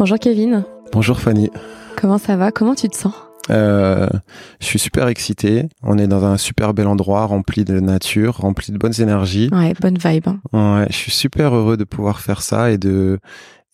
[0.00, 0.64] Bonjour Kevin.
[0.92, 1.50] Bonjour Fanny.
[1.94, 2.50] Comment ça va?
[2.50, 3.12] Comment tu te sens?
[3.50, 4.08] Euh,
[4.58, 5.68] je suis super excité.
[5.82, 9.50] On est dans un super bel endroit, rempli de nature, rempli de bonnes énergies.
[9.52, 10.26] Ouais, bonne vibe.
[10.26, 10.40] Hein.
[10.54, 13.18] Ouais, je suis super heureux de pouvoir faire ça et de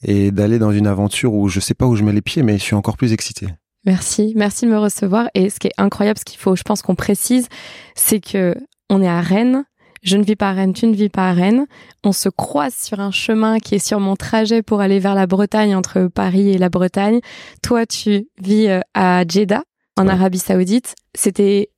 [0.02, 2.59] et d'aller dans une aventure où je sais pas où je mets les pieds, mais
[2.59, 3.47] je suis encore plus excité.
[3.84, 5.29] Merci, merci de me recevoir.
[5.34, 7.47] Et ce qui est incroyable, ce qu'il faut, je pense qu'on précise,
[7.95, 8.56] c'est que
[8.91, 9.65] on est à Rennes,
[10.03, 11.67] je ne vis pas à Rennes, tu ne vis pas à Rennes.
[12.05, 15.27] On se croise sur un chemin qui est sur mon trajet pour aller vers la
[15.27, 17.20] Bretagne, entre Paris et la Bretagne.
[17.62, 19.62] Toi, tu vis euh, à Jeddah,
[19.97, 20.95] en Arabie Saoudite.
[21.15, 21.70] C'était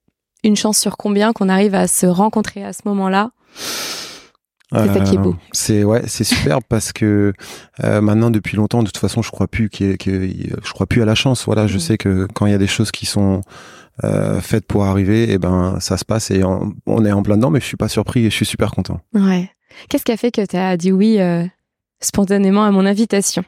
[0.45, 3.31] une chance sur combien qu'on arrive à se rencontrer à ce moment-là?
[4.71, 5.31] C'est ça qui est beau.
[5.31, 7.33] Euh, c'est ouais, c'est super parce que
[7.85, 11.07] euh, maintenant depuis longtemps, de toute façon, je crois plus que, je crois plus à
[11.07, 11.47] la chance.
[11.47, 11.81] Voilà, je mm.
[11.81, 13.41] sais que quand il y a des choses qui sont
[14.05, 17.37] euh, faites pour arriver, et eh ben ça se passe et on, est en plein
[17.37, 19.01] dedans, mais je suis pas surpris et je suis super content.
[19.15, 19.51] Ouais.
[19.89, 21.45] Qu'est-ce qui a fait que tu as dit oui euh,
[22.01, 23.45] spontanément à mon invitation?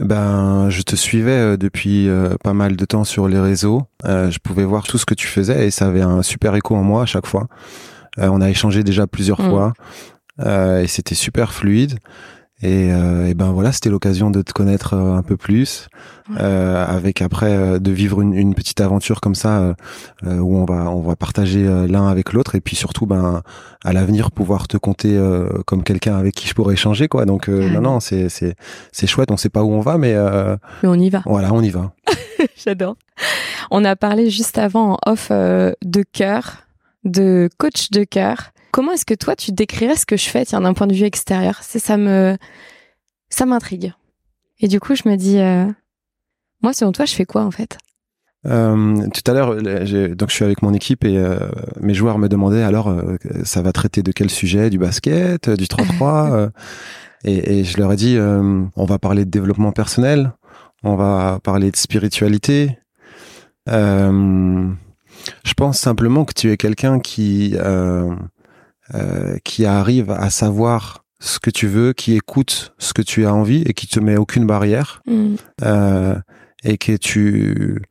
[0.00, 2.08] Ben, je te suivais euh, depuis
[2.42, 3.82] pas mal de temps sur les réseaux.
[4.04, 6.82] je pouvais voir tout ce que tu faisais et ça avait un super écho en
[6.82, 7.48] moi à chaque fois.
[8.18, 9.50] on a échangé déjà plusieurs mm.
[9.50, 9.72] fois
[10.44, 11.98] et c'était super fluide.
[12.62, 15.88] Et, euh, et, ben voilà, c'était l'occasion de te connaître euh, un peu plus,
[16.38, 19.74] euh, avec après euh, de vivre une, une, petite aventure comme ça
[20.22, 23.42] où on va on va partager l'un avec l'autre et puis surtout ben
[23.82, 25.18] à l'avenir pouvoir te compter
[25.66, 27.24] comme quelqu'un avec qui je pourrais échanger quoi.
[27.24, 28.54] Donc non non c'est c'est
[28.92, 29.30] c'est chouette.
[29.30, 30.14] On sait pas où on va mais
[30.82, 31.22] mais on y va.
[31.26, 31.92] Voilà, on y va.
[32.56, 32.96] J'adore.
[33.70, 36.58] On a parlé juste avant en off de cœur,
[37.04, 38.52] de coach de cœur.
[38.72, 41.04] Comment est-ce que toi tu décrirais ce que je fais, tiens, d'un point de vue
[41.04, 41.60] extérieur?
[41.62, 42.36] C'est ça me
[43.28, 43.92] ça m'intrigue.
[44.60, 45.66] Et du coup, je me dis, euh,
[46.62, 47.76] moi, selon toi, je fais quoi en fait?
[48.46, 51.38] Euh, tout à l'heure, donc je suis avec mon équipe et euh,
[51.80, 52.92] mes joueurs me demandaient alors
[53.44, 54.68] ça va traiter de quel sujet?
[54.68, 56.50] Du basket, du 3-3
[57.24, 60.32] et, et, je leur ai dit on va parler de développement personnel,
[60.82, 62.78] on va parler de spiritualité.
[63.68, 64.74] je
[65.56, 67.56] pense simplement que tu es quelqu'un qui
[68.94, 73.32] euh, qui arrive à savoir ce que tu veux, qui écoute ce que tu as
[73.32, 75.34] envie et qui te met aucune barrière mm.
[75.62, 76.14] euh,
[76.64, 77.82] et que tu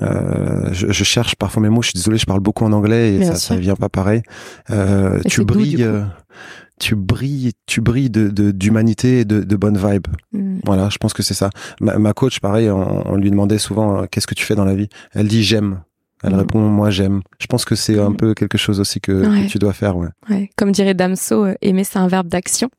[0.00, 1.82] euh, je, je, cherche parfois mes mots.
[1.82, 4.22] Je suis désolé, je parle beaucoup en anglais et ça, ça vient pas pareil.
[4.70, 6.04] Euh, tu brilles, euh,
[6.78, 10.06] tu brilles, tu brilles de d'humanité et de, de bonne vibe.
[10.32, 10.60] Mm.
[10.64, 11.50] Voilà, je pense que c'est ça.
[11.80, 14.74] Ma, ma, coach, pareil, on, on lui demandait souvent qu'est-ce que tu fais dans la
[14.74, 14.88] vie?
[15.12, 15.80] Elle dit j'aime.
[16.22, 16.38] Elle mm.
[16.38, 17.22] répond moi j'aime.
[17.38, 18.16] Je pense que c'est un mm.
[18.16, 20.08] peu quelque chose aussi que, tu dois faire, ouais.
[20.28, 20.50] ouais.
[20.56, 22.70] Comme dirait Damso, euh, aimer c'est un verbe d'action.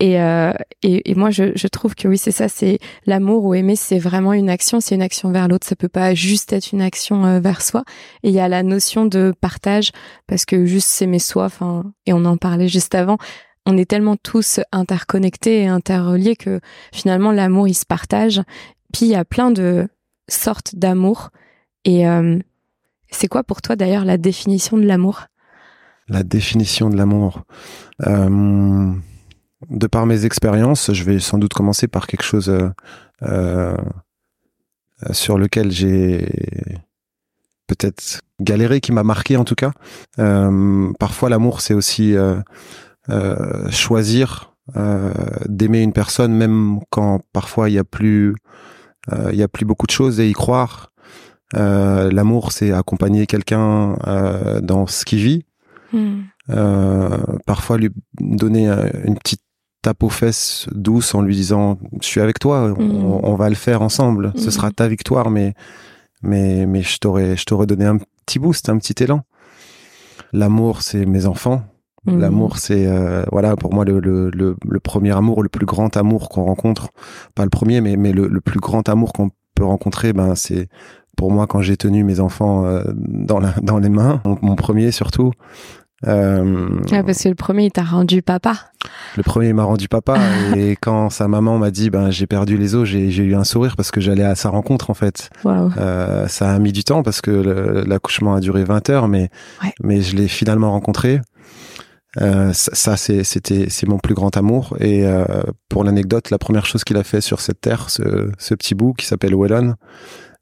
[0.00, 0.52] Et, euh,
[0.82, 3.98] et, et moi je, je trouve que oui c'est ça, c'est l'amour ou aimer c'est
[3.98, 5.66] vraiment une action, c'est une action vers l'autre.
[5.66, 7.84] Ça peut pas juste être une action euh, vers soi.
[8.22, 9.92] Et il y a la notion de partage
[10.26, 13.18] parce que juste s'aimer soi, enfin et on en parlait juste avant.
[13.66, 16.60] On est tellement tous interconnectés et interreliés que
[16.92, 18.42] finalement l'amour il se partage.
[18.92, 19.88] Puis il y a plein de
[20.28, 21.30] sortes d'amour
[21.84, 22.38] et euh,
[23.14, 25.26] c'est quoi pour toi d'ailleurs la définition de l'amour?
[26.08, 27.44] La définition de l'amour.
[28.06, 28.92] Euh,
[29.70, 32.68] de par mes expériences, je vais sans doute commencer par quelque chose euh,
[33.22, 33.76] euh,
[35.12, 36.28] sur lequel j'ai
[37.66, 39.72] peut-être galéré, qui m'a marqué en tout cas.
[40.98, 42.14] parfois, l'amour, c'est aussi
[43.70, 44.52] choisir
[45.46, 50.28] d'aimer une personne, même quand parfois il y a a plus beaucoup de choses et
[50.28, 50.92] y croire
[51.52, 55.44] l'amour, c'est accompagner quelqu'un euh, dans ce qu'il vit.
[55.92, 56.22] Hmm.
[56.50, 57.16] Euh,
[57.46, 57.90] parfois lui
[58.20, 58.68] donner
[59.04, 59.40] une petite
[59.80, 63.36] tape aux fesses douce en lui disant je suis avec toi, on, hmm.
[63.36, 64.50] va le faire ensemble, ce hmm.
[64.50, 65.54] sera ta victoire, mais
[66.22, 69.22] mais mais je t'aurais je t'aurais donné un petit boost, un petit élan.
[70.32, 71.62] L'amour, c'est mes enfants.
[72.06, 72.86] L'amour, c'est
[73.32, 76.90] voilà pour moi le, le, le, premier amour, le plus grand amour qu'on rencontre.
[77.34, 80.68] Pas le premier, mais mais le, le plus grand amour qu'on peut rencontrer, ben c'est
[81.16, 84.90] pour moi quand j'ai tenu mes enfants euh, dans, la, dans les mains, mon, premier
[84.90, 85.32] surtout.
[86.06, 88.54] Euh, parce que le premier il t'a rendu papa.
[89.16, 90.18] Le premier m'a rendu papa
[90.56, 93.76] et quand sa maman m'a dit ben j'ai perdu les os, j'ai eu un sourire
[93.76, 95.30] parce que j'allais à sa rencontre en fait.
[95.46, 99.30] Euh, ça a mis du temps parce que l'accouchement a duré 20 heures mais
[99.82, 101.20] mais je l'ai finalement rencontré.
[102.20, 105.24] Euh, ça, c'était c'est mon plus grand amour et euh,
[105.68, 108.92] pour l'anecdote la première chose qu'il a fait sur cette terre ce, ce petit bout
[108.92, 109.74] qui s'appelle Wellon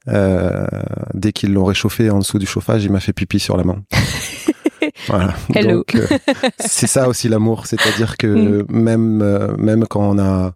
[0.09, 0.67] euh,
[1.15, 3.83] dès qu'ils l'ont réchauffé en dessous du chauffage, il m'a fait pipi sur la main.
[5.07, 5.35] voilà.
[5.55, 5.79] Hello.
[5.79, 6.07] Donc, euh,
[6.59, 8.67] c'est ça aussi l'amour, c'est-à-dire que mm.
[8.71, 10.53] même euh, même quand on a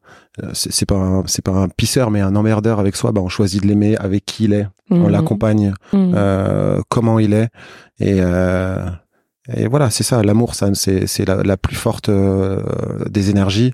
[0.52, 3.68] c'est pas c'est pas un pisseur mais un emmerdeur avec soi, bah on choisit de
[3.68, 5.10] l'aimer avec qui il est, on mm.
[5.10, 6.82] l'accompagne mm.
[6.88, 7.48] comment il est
[8.00, 8.20] et
[9.54, 13.72] et voilà, c'est ça, l'amour, ça, c'est, c'est la, la, plus forte des énergies.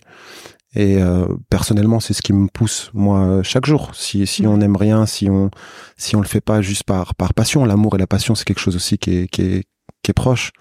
[0.75, 3.95] Et euh, personnellement, c'est ce qui me pousse moi chaque jour.
[3.95, 5.51] Si si on aime rien, si on
[5.97, 8.61] si on le fait pas juste par par passion, l'amour et la passion, c'est quelque
[8.61, 9.65] chose aussi qui est qui est
[10.03, 10.53] qui est proche.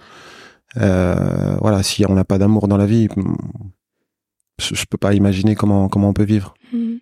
[0.78, 3.08] Euh, voilà, si on n'a pas d'amour dans la vie,
[4.60, 6.54] je, je peux pas imaginer comment comment on peut vivre.
[6.74, 7.00] Mhm.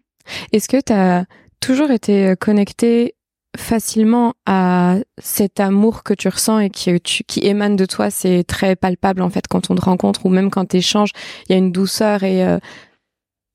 [0.51, 1.25] Est-ce que tu as
[1.59, 3.15] toujours été connecté
[3.57, 8.75] facilement à cet amour que tu ressens et qui, qui émane de toi, c'est très
[8.75, 11.11] palpable en fait quand on te rencontre ou même quand tu échanges,
[11.47, 12.59] il y a une douceur et euh,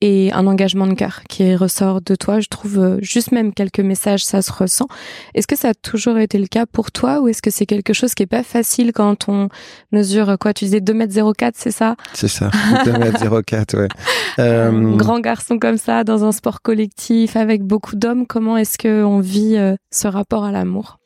[0.00, 2.40] et un engagement de cœur qui ressort de toi.
[2.40, 4.86] Je trouve euh, juste même quelques messages, ça se ressent.
[5.34, 7.92] Est-ce que ça a toujours été le cas pour toi ou est-ce que c'est quelque
[7.92, 9.48] chose qui est pas facile quand on
[9.92, 11.96] mesure quoi Tu disais 2m04, c'est ça?
[12.12, 12.50] C'est ça,
[12.84, 13.88] 2m04, ouais.
[14.40, 14.96] Euh...
[14.96, 19.56] Grand garçon comme ça, dans un sport collectif, avec beaucoup d'hommes, comment est-ce qu'on vit
[19.56, 20.98] euh, ce rapport à l'amour?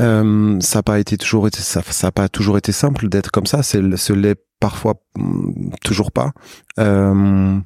[0.00, 3.30] Euh, ça n'a pas été toujours été ça, ça a pas toujours été simple d'être
[3.30, 3.62] comme ça.
[3.62, 6.32] C'est ce l'est parfois mm, toujours pas.
[6.78, 7.58] Euh,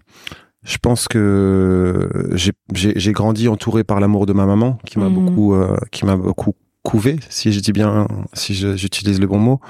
[0.67, 5.15] je pense que j'ai grandi entouré par l'amour de ma maman, qui m'a mmh.
[5.15, 6.55] beaucoup, euh, qui m'a beaucoup
[6.87, 9.61] couvé, si je dis bien, si j'utilise le bon mot.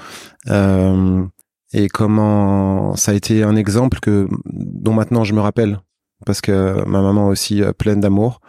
[0.49, 1.23] Euh,
[1.73, 5.79] et comment ça a été un exemple que dont maintenant je me rappelle,
[6.25, 8.39] parce que ma maman aussi euh, pleine d'amour.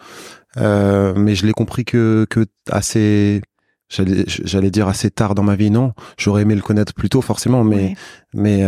[0.59, 3.41] Euh, mais je l'ai compris que, que assez,
[3.89, 7.65] j'allais dire assez tard dans ma vie non j'aurais aimé le connaître plus tôt forcément
[7.65, 7.95] mais
[8.35, 8.63] mais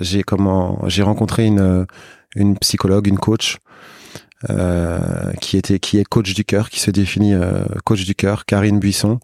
[0.00, 1.86] j'ai comment j'ai rencontré une
[2.36, 3.58] une psychologue, une coach,
[4.48, 8.46] euh, qui était, qui est coach du cœur, qui se définit euh, coach du cœur,
[8.46, 9.20] Karine Buisson.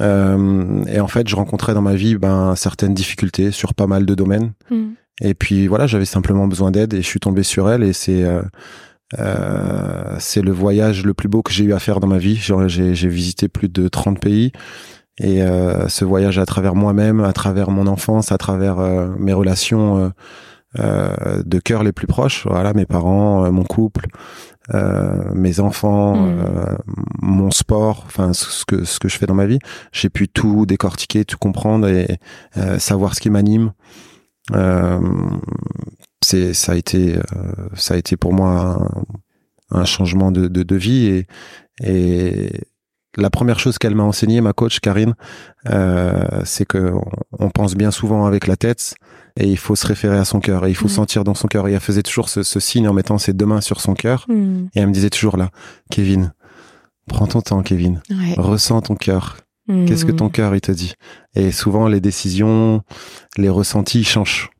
[0.00, 4.06] Euh, et en fait, je rencontrais dans ma vie ben, certaines difficultés sur pas mal
[4.06, 4.52] de domaines.
[4.70, 4.90] Mm.
[5.20, 8.24] Et puis voilà, j'avais simplement besoin d'aide et je suis tombé sur elle et c'est
[9.18, 12.36] euh, c'est le voyage le plus beau que j'ai eu à faire dans ma vie.
[12.36, 14.52] J'ai visité plus de 30 pays
[15.20, 15.40] et
[15.88, 18.76] ce voyage à travers moi-même, à travers mon enfance, à travers
[19.18, 20.08] mes relations euh,
[20.76, 24.06] de cœur les plus proches, voilà, mes parents, euh, mon couple,
[24.74, 26.78] euh, mes enfants, mm.
[27.22, 29.58] mon sport, enfin ce que ce que je fais dans ma vie,
[29.92, 32.18] j'ai pu tout décortiquer, tout comprendre et
[32.78, 33.72] savoir ce qui m'anime.
[36.22, 37.18] c'est ça a été
[37.74, 38.90] ça a été pour moi
[39.70, 41.26] un, changement de, de, de, vie et,
[41.82, 42.60] et
[43.18, 45.14] la première chose qu'elle m'a enseigné, ma coach Karine,
[45.68, 46.92] euh, c'est que
[47.38, 48.94] on, pense bien souvent avec la tête
[49.38, 50.90] et il faut se référer à son cœur et il faut mm.
[50.90, 51.68] sentir dans son cœur.
[51.68, 54.66] Et elle faisait toujours ce, signe en mettant ses deux mains sur son cœur mm.
[54.74, 55.50] et elle me disait toujours là,
[55.90, 56.32] Kevin,
[57.06, 58.02] prends ton temps, Kevin,
[58.36, 59.38] ressens ton cœur.
[59.86, 60.32] Qu'est-ce que ton mm.
[60.32, 60.94] cœur il te dit?
[61.34, 62.82] Et souvent les décisions,
[63.36, 64.50] les ressentis changent.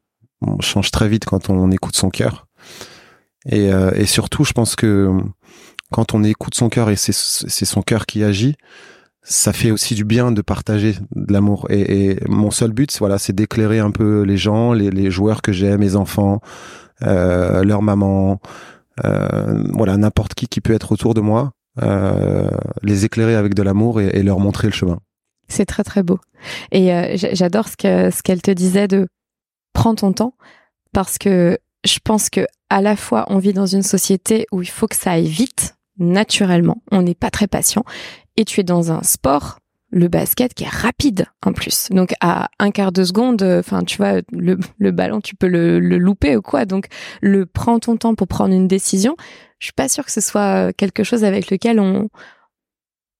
[0.42, 2.46] On change très vite quand on, écoute son cœur.
[3.46, 5.10] Et, euh, et surtout, je pense que
[5.90, 8.54] quand on écoute son cœur et c'est son cœur qui agit,
[9.28, 11.66] ça fait aussi du bien de partager de l'amour.
[11.70, 15.80] Et, mon seul but, voilà, c'est d'éclairer un peu les gens, les, joueurs que j'aime,
[15.80, 16.40] mes enfants,
[17.02, 18.40] euh, leur maman,
[19.04, 21.52] euh, voilà, n'importe qui qui peut être autour de moi,
[21.82, 22.48] euh,
[22.82, 24.98] les éclairer avec de l'amour et, leur montrer le chemin.
[25.48, 26.19] C'est très très beau.
[26.72, 29.08] Et euh, j'adore ce que ce qu'elle te disait de
[29.72, 30.34] prends ton temps
[30.92, 34.69] parce que je pense que à la fois on vit dans une société où il
[34.69, 36.82] faut que ça aille vite naturellement.
[36.90, 37.84] On n'est pas très patient.
[38.38, 39.58] Et tu es dans un sport,
[39.90, 41.88] le basket, qui est rapide en plus.
[41.90, 45.99] Donc à un quart de seconde, enfin tu vois, le, ballon, tu peux le, le,
[45.99, 46.64] louper ou quoi.
[46.64, 46.87] Donc
[47.20, 49.17] le prends ton temps pour prendre une décision.
[49.58, 52.08] Je suis pas sûre que ce soit quelque chose avec lequel on,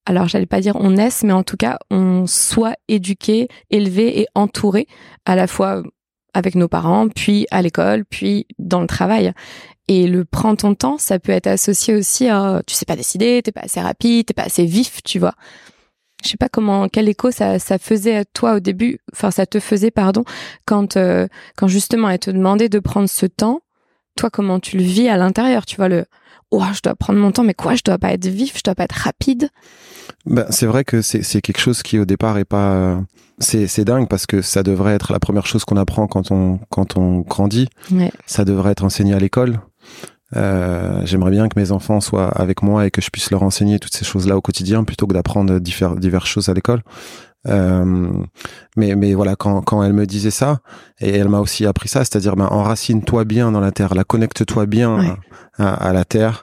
[0.05, 4.27] alors j'allais pas dire on naisse, mais en tout cas on soit éduqué, élevé et
[4.33, 4.87] entouré
[5.25, 5.83] à la fois
[6.39, 9.33] avec nos parents, puis à l'école, puis dans le travail.
[9.87, 13.41] Et le prends ton temps, ça peut être associé aussi à tu sais pas décider,
[13.43, 15.33] t'es pas assez rapide, t'es pas assez vif, tu vois.
[16.23, 19.45] Je sais pas comment quel écho ça, ça faisait à toi au début, enfin ça
[19.45, 20.25] te faisait pardon
[20.65, 23.61] quand euh, quand justement elle te demandait de prendre ce temps.
[24.17, 26.05] Toi comment tu le vis à l'intérieur, tu vois le
[26.51, 28.75] oh je dois prendre mon temps mais quoi je dois pas être vif, je dois
[28.75, 29.49] pas être rapide.
[30.25, 33.01] Ben, c'est vrai que c'est quelque chose qui au départ est pas
[33.39, 36.59] c'est c'est dingue parce que ça devrait être la première chose qu'on apprend quand on
[36.69, 37.69] quand on grandit.
[37.91, 38.11] Ouais.
[38.25, 39.59] Ça devrait être enseigné à l'école.
[40.35, 43.79] Euh, J'aimerais bien que mes enfants soient avec moi et que je puisse leur enseigner
[43.79, 46.83] toutes ces choses-là au quotidien plutôt que d'apprendre diverses choses à l'école.
[47.47, 48.11] Euh,
[48.75, 50.59] mais mais voilà quand quand elle me disait ça
[50.99, 54.65] et elle m'a aussi appris ça, c'est-à-dire ben enracine-toi bien dans la terre, la connecte-toi
[54.65, 55.17] bien
[55.57, 56.41] à, à, la terre,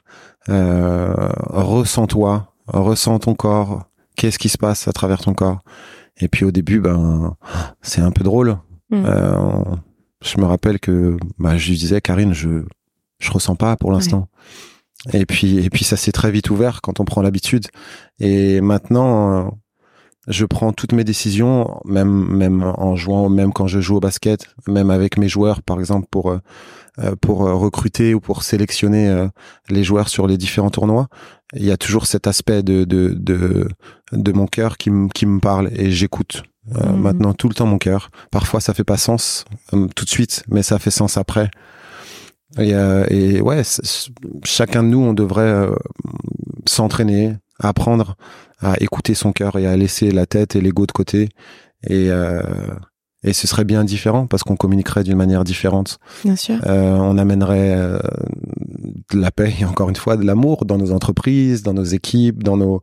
[0.48, 1.14] euh,
[1.48, 3.84] ressens-toi, ressens ton corps,
[4.16, 5.60] qu'est-ce qui se passe à travers ton corps.
[6.18, 7.36] Et puis au début ben
[7.82, 8.56] c'est un peu drôle.
[8.90, 9.04] Mm.
[9.04, 9.64] Euh,
[10.22, 12.64] je me rappelle que bah, je lui disais Karine je
[13.18, 14.28] je ressens pas pour l'instant.
[15.12, 17.66] Et puis et puis ça s'est très vite ouvert quand on prend l'habitude.
[18.18, 19.58] Et maintenant,
[20.28, 24.48] je prends toutes mes décisions, même même en jouant, même quand je joue au basket,
[24.66, 26.38] même avec mes joueurs, par exemple pour euh,
[26.98, 29.28] euh, pour recruter ou pour sélectionner
[29.68, 31.08] les joueurs sur les différents tournois.
[31.54, 33.68] Il y a toujours cet aspect de de de,
[34.12, 36.42] de mon cœur qui me qui me parle et j'écoute.
[36.66, 37.00] Mhm.
[37.00, 38.10] Maintenant tout le temps mon cœur.
[38.32, 41.50] Parfois ça fait pas sens tout de suite, mais ça fait sens après.
[42.58, 43.62] Et, et ouais,
[44.44, 45.68] chacun de nous, on devrait
[46.64, 48.16] s'entraîner, apprendre
[48.60, 51.28] à écouter son cœur et à laisser la tête et l'ego de côté.
[51.88, 52.42] Et, euh,
[53.22, 55.98] et ce serait bien différent parce qu'on communiquerait d'une manière différente.
[56.24, 56.56] Bien sûr.
[56.66, 57.98] Euh, on amènerait euh,
[59.12, 62.42] de la paix et encore une fois de l'amour dans nos entreprises, dans nos équipes,
[62.42, 62.82] dans nos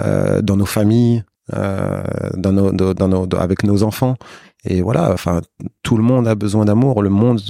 [0.00, 2.02] euh, dans nos familles, euh,
[2.34, 4.16] dans nos, dans nos avec nos enfants.
[4.64, 5.40] Et voilà, enfin
[5.82, 7.02] tout le monde a besoin d'amour.
[7.02, 7.40] Le monde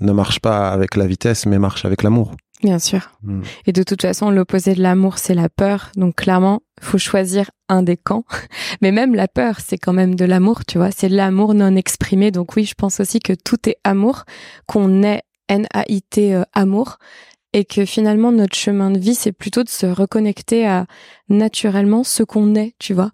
[0.00, 2.32] ne marche pas avec la vitesse, mais marche avec l'amour.
[2.62, 3.10] Bien sûr.
[3.22, 3.42] Mm.
[3.66, 5.90] Et de toute façon, l'opposé de l'amour, c'est la peur.
[5.96, 8.24] Donc clairement, faut choisir un des camps.
[8.82, 10.90] Mais même la peur, c'est quand même de l'amour, tu vois.
[10.90, 12.30] C'est de l'amour non exprimé.
[12.30, 14.24] Donc oui, je pense aussi que tout est amour,
[14.66, 16.98] qu'on est N-A-I-T euh, amour.
[17.54, 20.86] Et que finalement, notre chemin de vie, c'est plutôt de se reconnecter à
[21.30, 23.10] naturellement ce qu'on est, tu vois.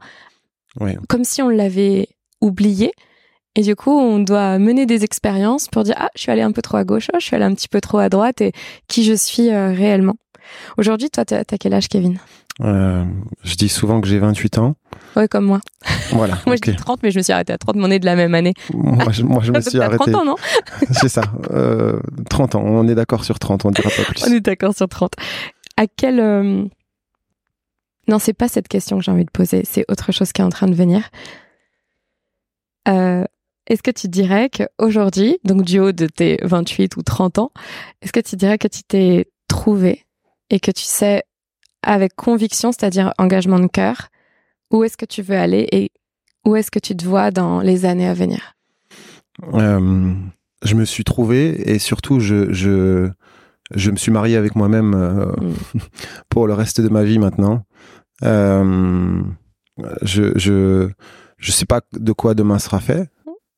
[1.09, 2.09] Comme si on l'avait
[2.41, 2.93] oublié.
[3.57, 6.53] Et du coup, on doit mener des expériences pour dire ah, je suis allé un
[6.53, 8.53] peu trop à gauche, oh, je suis allé un petit peu trop à droite, et
[8.89, 10.17] qui je suis euh, réellement.
[10.77, 12.19] Aujourd'hui, toi, t'as as quel âge, Kevin?
[12.63, 13.05] Euh,
[13.43, 14.77] Je dis souvent que j'ai 28 ans.
[15.17, 15.61] Ouais, comme moi.
[16.11, 16.39] Voilà.
[16.47, 18.07] moi, je dis 30, mais je me suis arrêté à 30, mais on est de
[18.07, 18.55] la même année.
[18.73, 20.11] moi, je, moi, je me suis arrêté.
[20.11, 20.37] 30 ans, non?
[20.91, 21.23] C'est ça.
[21.53, 22.63] Euh, 30 ans.
[22.65, 24.25] On est d'accord sur 30, on dira pas plus.
[24.27, 25.13] on est d'accord sur 30.
[25.77, 26.21] À quel...
[26.21, 26.65] Euh...
[28.07, 30.45] Non, c'est pas cette question que j'ai envie de poser, c'est autre chose qui est
[30.45, 31.09] en train de venir.
[32.87, 33.25] Euh,
[33.67, 37.53] est-ce que tu dirais qu'aujourd'hui, donc du haut de tes 28 ou 30 ans,
[38.03, 40.05] est-ce que tu dirais que tu t'es trouvé
[40.51, 41.25] et que tu sais
[41.83, 44.09] avec conviction, c'est-à-dire engagement de cœur,
[44.71, 45.93] où est-ce que tu veux aller et
[46.45, 48.55] où est-ce que tu te vois dans les années à venir?
[49.55, 50.15] Euh,
[50.63, 53.11] Je me suis trouvé et surtout je, je,
[53.75, 55.55] je me suis marié avec moi-même euh, mm.
[56.29, 57.65] pour le reste de ma vie maintenant.
[58.23, 59.23] Euh,
[60.03, 60.91] je, je,
[61.39, 63.09] je sais pas de quoi demain sera fait.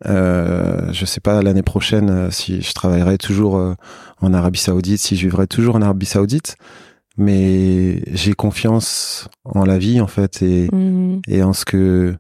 [0.05, 3.75] Euh, je sais pas l'année prochaine euh, si je travaillerai toujours euh,
[4.21, 6.57] en Arabie Saoudite, si je vivrai toujours en Arabie Saoudite,
[7.17, 11.23] mais j'ai confiance en la vie en fait et, mhm.
[11.29, 12.15] et en ce que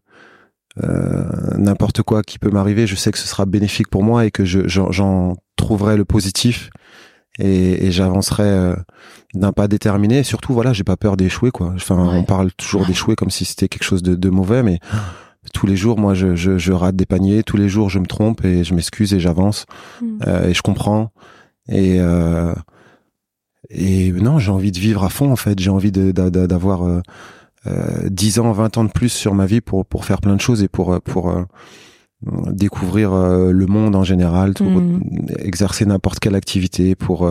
[0.82, 1.24] euh,
[1.58, 4.44] n'importe quoi qui peut m'arriver, je sais que ce sera bénéfique pour moi et que
[4.46, 6.70] j'en trouverai le positif
[7.38, 8.74] et, et j'avancerai
[9.34, 10.20] d'un pas déterminé.
[10.20, 11.72] Et surtout, voilà, j'ai pas peur d'échouer quoi.
[11.74, 14.78] Enfin, on parle toujours d'échouer comme si c'était quelque chose de, de mauvais, mais
[15.52, 17.42] tous les jours, moi, je, je, je, rate des paniers.
[17.42, 19.66] Tous les jours, je me trompe et je m'excuse et j'avance
[20.00, 20.18] mm.
[20.26, 21.10] euh, et je comprends.
[21.68, 22.54] Et euh,
[23.70, 25.58] et non, j'ai envie de vivre à fond en fait.
[25.58, 27.00] J'ai envie d'avoir euh,
[27.66, 30.40] euh, 10 ans, 20 ans de plus sur ma vie pour pour faire plein de
[30.40, 31.42] choses et pour pour euh,
[32.50, 35.00] découvrir euh, le monde en général, pour mm.
[35.38, 37.30] exercer n'importe quelle activité, pour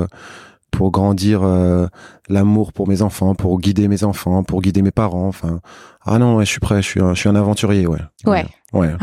[0.76, 1.88] pour grandir euh,
[2.28, 5.28] l'amour pour mes enfants, pour guider mes enfants, pour guider mes parents.
[5.28, 5.62] Enfin,
[6.02, 8.02] ah non, je suis prêt, je suis un, je suis un aventurier, ouais.
[8.26, 8.46] Ouais.
[8.74, 8.94] Ouais.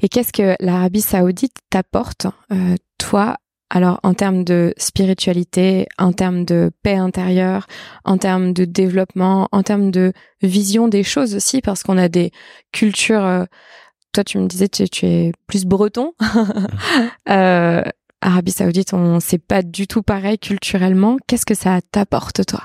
[0.00, 3.36] Et qu'est-ce que l'Arabie Saoudite t'apporte, euh, toi,
[3.68, 7.66] alors en termes de spiritualité, en termes de paix intérieure,
[8.06, 12.32] en termes de développement, en termes de vision des choses aussi, parce qu'on a des
[12.72, 13.24] cultures.
[13.24, 13.44] Euh,
[14.14, 16.14] toi, tu me disais, tu, tu es plus breton.
[17.28, 17.82] euh,
[18.20, 21.18] Arabie Saoudite, on sait pas du tout pareil culturellement.
[21.26, 22.64] Qu'est-ce que ça t'apporte, toi?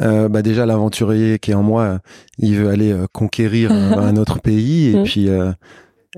[0.00, 1.98] Euh, bah déjà l'aventurier qui est en moi,
[2.38, 5.52] il veut aller euh, conquérir un autre pays et puis euh,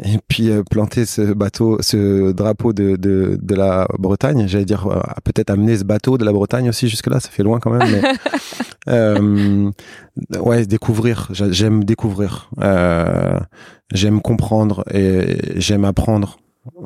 [0.02, 4.46] et puis euh, planter ce bateau, ce drapeau de de, de la Bretagne.
[4.46, 4.88] J'allais dire
[5.24, 8.02] peut-être amener ce bateau de la Bretagne aussi jusque là, ça fait loin quand même.
[8.86, 11.28] Mais, ouais, découvrir.
[11.32, 12.50] J'aime découvrir.
[13.92, 16.38] j'aime comprendre et j'aime apprendre.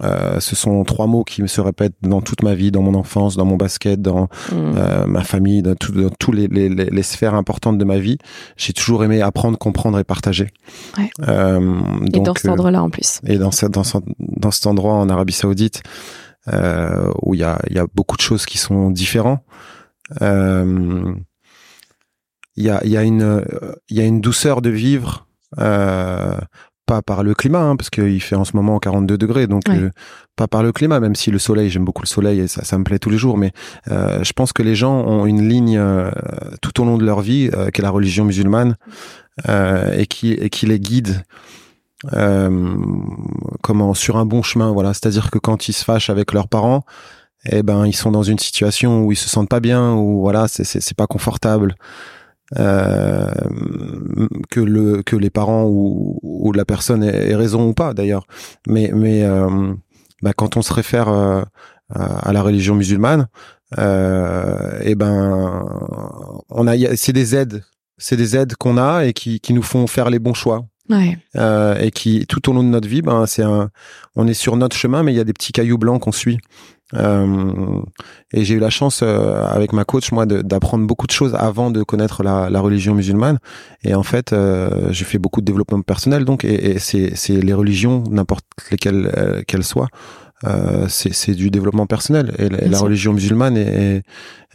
[0.02, 3.36] Euh, ce sont trois mots qui se répètent dans toute ma vie, dans mon enfance,
[3.36, 4.52] dans mon basket, dans mm.
[4.52, 8.18] euh, ma famille, dans, tous les, les, les, sphères importantes de ma vie.
[8.56, 10.48] J'ai toujours aimé apprendre, comprendre et partager.
[10.96, 11.10] Ouais.
[11.28, 11.60] Euh,
[12.00, 13.20] donc, et dans cet endroit-là en plus.
[13.24, 13.82] Et dans, dans,
[14.18, 15.82] dans cet endroit en Arabie Saoudite,
[17.22, 19.42] où il y a, y a beaucoup de choses qui sont différentes.
[20.20, 21.14] Il
[22.56, 23.44] y, a, y, a une,
[23.88, 26.36] y a une douceur de vivre euh,
[26.88, 29.90] pas par le climat, hein, parce qu'il fait en ce moment 42 degrés, donc euh,
[30.36, 32.78] pas par le climat, même si le soleil, j'aime beaucoup le soleil et ça, ça
[32.78, 33.52] me plaît tous les jours, mais
[33.90, 36.10] euh, je pense que les gens ont une ligne euh,
[36.62, 38.76] tout au long de leur vie, qui est la religion musulmane,
[39.46, 41.22] et qui et qui les guide.
[43.62, 46.32] comment sur un bon chemin voilà c'est à dire que quand ils se fâchent avec
[46.32, 46.84] leurs parents
[47.44, 50.48] eh ben ils sont dans une situation où ils se sentent pas bien ou voilà
[50.48, 51.76] c'est c'est pas confortable
[52.56, 53.30] euh,
[54.50, 58.24] que le que les parents ou, ou la personne ait, raison ou pas d'ailleurs.
[58.66, 59.74] Mais mais euh,
[60.22, 61.42] bah, quand on se réfère euh,
[61.90, 63.28] à la religion musulmane,
[63.78, 65.66] euh, et eh ben
[66.48, 67.64] on a c'est des aides,
[67.98, 70.64] c'est des aides qu'on a et qui qui nous font faire les bons choix.
[70.88, 71.18] Ouais.
[71.36, 73.70] Euh, et qui tout au long de notre vie, ben c'est un,
[74.16, 76.38] on est sur notre chemin, mais il y a des petits cailloux blancs qu'on suit.
[76.94, 77.80] Euh,
[78.32, 81.70] et j'ai eu la chance euh, avec ma coach moi d'apprendre beaucoup de choses avant
[81.70, 83.38] de connaître la, la religion musulmane.
[83.84, 87.52] Et en fait, euh, j'ai fait beaucoup de développement personnel donc et, et c'est les
[87.52, 89.88] religions n'importe lesquelles euh, qu'elles soient.
[90.86, 94.04] C'est du développement personnel et la, religion musulmane est,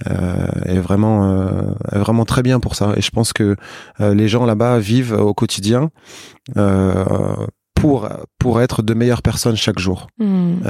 [0.06, 1.44] est, vraiment
[1.92, 3.58] est vraiment très bien pour ça et je pense que
[4.00, 5.90] les gens là-bas vivent au quotidien
[7.75, 8.08] pour
[8.40, 10.08] pour être de meilleures personnes chaque jour.
[10.20, 10.62] Mmh.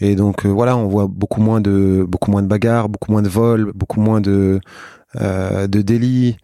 [0.00, 3.22] Et donc euh, voilà, on voit beaucoup moins de beaucoup moins de bagarres, beaucoup moins
[3.22, 4.60] de vols, beaucoup moins de
[5.16, 6.36] euh, de délits.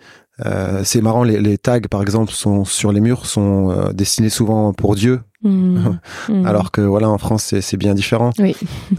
[0.44, 4.30] Euh, c'est marrant, les, les, tags par exemple sont sur les murs sont euh, dessinés
[4.30, 5.90] souvent pour Dieu, mmh.
[6.28, 6.46] Mmh.
[6.46, 8.30] alors que voilà en France c'est bien différent.
[8.40, 8.56] Oui.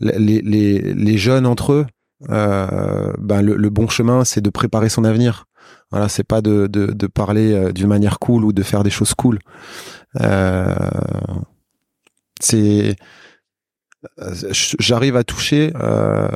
[0.00, 1.86] les, les, les jeunes entre eux,
[2.28, 5.46] ben le, le, bon chemin c'est de préparer son avenir.
[5.90, 9.14] Voilà, c'est pas de, de, de parler d'une manière cool ou de faire des choses
[9.14, 9.38] cool.
[10.20, 10.74] Euh,
[12.40, 12.96] c'est
[14.18, 14.34] euh,
[14.78, 16.28] j'arrive à toucher euh,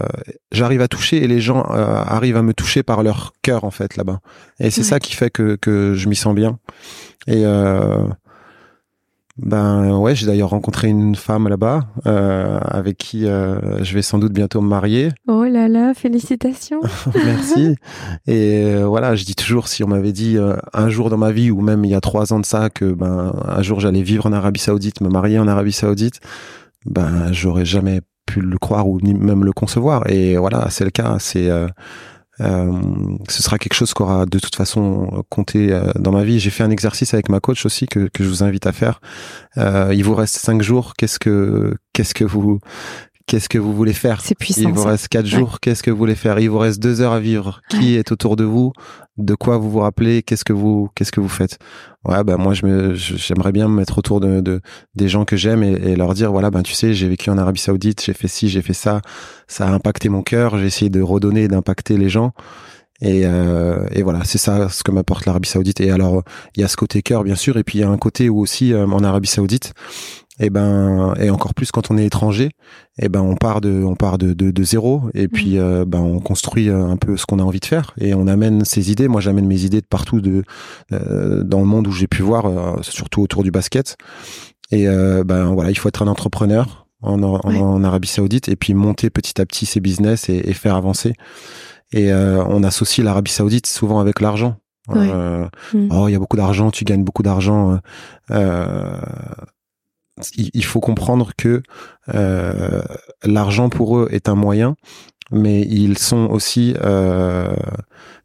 [0.52, 3.70] j'arrive à toucher et les gens euh, arrivent à me toucher par leur cœur en
[3.70, 4.20] fait là-bas.
[4.60, 6.58] Et c'est ça qui fait que que je m'y sens bien.
[7.26, 8.04] Et euh,
[9.36, 14.18] ben ouais, j'ai d'ailleurs rencontré une femme là-bas euh, avec qui euh, je vais sans
[14.18, 15.10] doute bientôt me marier.
[15.26, 16.80] Oh là là, félicitations.
[17.14, 17.74] Merci.
[18.28, 21.32] Et euh, voilà, je dis toujours si on m'avait dit euh, un jour dans ma
[21.32, 24.02] vie ou même il y a trois ans de ça que ben un jour j'allais
[24.02, 26.20] vivre en Arabie Saoudite, me marier en Arabie Saoudite,
[26.86, 30.08] ben j'aurais jamais pu le croire ou même le concevoir.
[30.10, 31.16] Et voilà, c'est le cas.
[31.18, 31.68] C'est euh,
[32.38, 36.40] ce sera quelque chose qui aura de toute façon compté euh, dans ma vie.
[36.40, 39.00] J'ai fait un exercice avec ma coach aussi que, que je vous invite à faire.
[39.56, 40.94] Euh, il vous reste cinq jours.
[40.96, 42.60] Qu'est-ce que qu'est-ce que vous
[43.26, 44.68] Qu'est-ce que vous voulez faire C'est puissant.
[44.68, 45.58] Il vous reste quatre jours.
[45.60, 47.62] Qu'est-ce que vous voulez faire Il vous reste deux heures à vivre.
[47.70, 48.72] Qui est autour de vous?
[49.16, 50.22] De quoi vous vous rappelez?
[50.22, 51.58] Qu'est-ce que vous Qu'est-ce que vous faites?
[52.04, 54.60] Ouais, ben moi, je me, j'aimerais bien me mettre autour de, de
[54.94, 57.38] des gens que j'aime et, et, leur dire voilà, ben tu sais, j'ai vécu en
[57.38, 59.00] Arabie Saoudite, j'ai fait ci, j'ai fait ça,
[59.46, 60.58] ça a impacté mon cœur.
[60.58, 62.32] J'ai essayé de redonner, d'impacter les gens.
[63.00, 65.80] Et, euh, et, voilà, c'est ça ce que m'apporte l'Arabie Saoudite.
[65.80, 66.22] Et alors,
[66.56, 68.28] il y a ce côté cœur, bien sûr, et puis il y a un côté
[68.28, 69.74] où aussi euh, en Arabie Saoudite,
[70.40, 72.50] et ben et encore plus quand on est étranger
[72.98, 75.62] et ben on part de on part de de, de zéro et puis mmh.
[75.62, 78.26] euh, ben on construit euh, un peu ce qu'on a envie de faire et on
[78.26, 79.06] amène ses idées.
[79.06, 80.42] Moi j'amène mes idées de partout de
[80.92, 83.96] euh, dans le monde où j'ai pu voir surtout autour du basket.
[84.70, 89.10] Et ben voilà il faut être un entrepreneur en, en, Arabie Saoudite et puis monter
[89.10, 91.12] petit à petit ses business et, et faire avancer.
[91.92, 94.56] Et on associe l'Arabie Saoudite souvent avec l'argent.
[94.88, 95.48] Mmh.
[95.92, 97.80] oh il y a beaucoup d'argent tu gagnes beaucoup d'argent
[98.30, 98.96] euh,
[100.36, 101.62] il faut comprendre que
[102.14, 102.82] euh,
[103.24, 104.76] l'argent pour eux est un moyen,
[105.30, 107.54] mais ils sont aussi euh,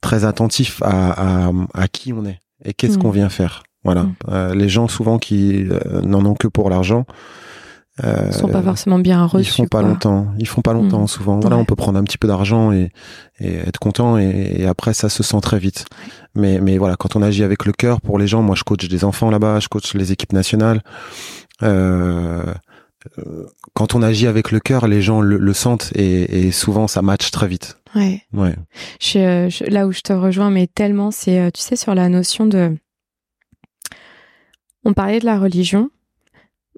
[0.01, 3.01] très attentifs à, à, à, qui on est et qu'est-ce mm.
[3.01, 3.63] qu'on vient faire.
[3.83, 4.15] Voilà, mm.
[4.29, 7.05] euh, les gens souvent qui euh, n'en ont que pour l'argent.
[8.03, 9.49] Euh, sont pas forcément bien reçus.
[9.49, 10.27] Ils font pas longtemps.
[10.37, 11.07] Ils font pas longtemps mm.
[11.07, 11.39] souvent.
[11.39, 12.91] Voilà, on peut prendre un petit peu d'argent et,
[13.39, 15.85] et, être content et, et, après ça se sent très vite.
[16.33, 18.87] Mais mais voilà, quand on agit avec le cœur, pour les gens, moi je coach
[18.87, 20.81] des enfants là-bas, je coach les équipes nationales.
[21.63, 22.53] Euh,
[23.73, 27.31] quand on agit avec le cœur, les gens le, sentent et, et, souvent ça match
[27.31, 27.77] très vite.
[27.95, 28.23] Ouais.
[28.33, 28.55] Ouais.
[28.99, 32.45] Je, là où je te rejoins, mais tellement, c'est, euh, tu sais, sur la notion
[32.45, 32.75] de.
[34.83, 35.89] On parlait de la religion.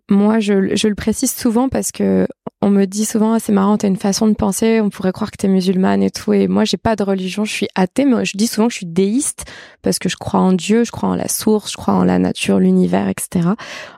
[0.09, 2.27] Moi, je, je le précise souvent parce que
[2.63, 5.31] on me dit souvent, ah, c'est marrant, t'as une façon de penser, on pourrait croire
[5.31, 6.31] que t'es musulmane et tout.
[6.31, 8.77] Et moi, j'ai pas de religion, je suis athée, mais je dis souvent que je
[8.77, 9.45] suis déiste
[9.81, 12.19] parce que je crois en Dieu, je crois en la source, je crois en la
[12.19, 13.49] nature, l'univers, etc.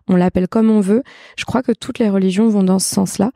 [0.08, 1.04] On l'appelle comme on veut.
[1.38, 3.32] Je crois que toutes les religions vont dans ce sens-là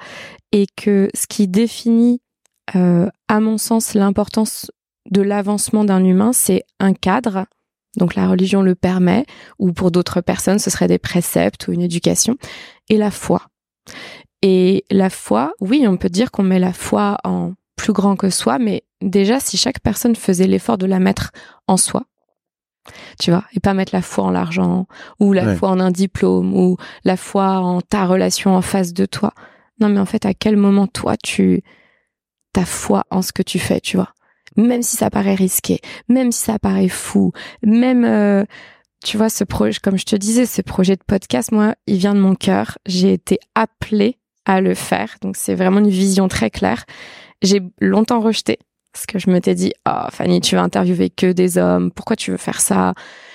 [0.54, 2.22] et que ce qui définit,
[2.76, 4.72] euh, à mon sens, l'importance
[5.12, 7.46] de l'avancement d'un humain, c'est un cadre.
[7.98, 9.26] Donc la religion le permet,
[9.60, 12.38] ou pour d'autres personnes, ce serait des préceptes ou une éducation,
[12.90, 13.42] et la foi.
[14.42, 18.30] Et la foi, oui, on peut dire qu'on met la foi en plus grand que
[18.30, 21.32] soi, mais déjà, si chaque personne faisait l'effort de la mettre
[21.68, 22.04] en soi,
[23.20, 24.88] tu vois, et pas mettre la foi en l'argent,
[25.20, 29.06] ou la foi en un diplôme, ou la foi en ta relation en face de
[29.06, 29.34] toi.
[29.80, 31.64] Non, mais en fait, à quel moment toi, tu,
[32.54, 34.14] ta foi en ce que tu fais, tu vois?
[34.58, 37.32] Même si ça paraît risqué, même si ça paraît fou,
[37.64, 38.44] même, euh,
[39.06, 42.16] tu vois, ce projet, comme je te disais, ce projet de podcast, moi, il vient
[42.16, 42.78] de mon cœur.
[42.86, 44.18] J'ai été appelée
[44.48, 45.18] à le faire.
[45.22, 46.86] Donc c'est vraiment une vision très claire.
[47.44, 48.58] J'ai longtemps rejeté.
[48.94, 52.32] parce que je m'étais dit, oh Fanny, tu vas interviewer que des hommes, pourquoi tu
[52.32, 52.94] veux faire ça?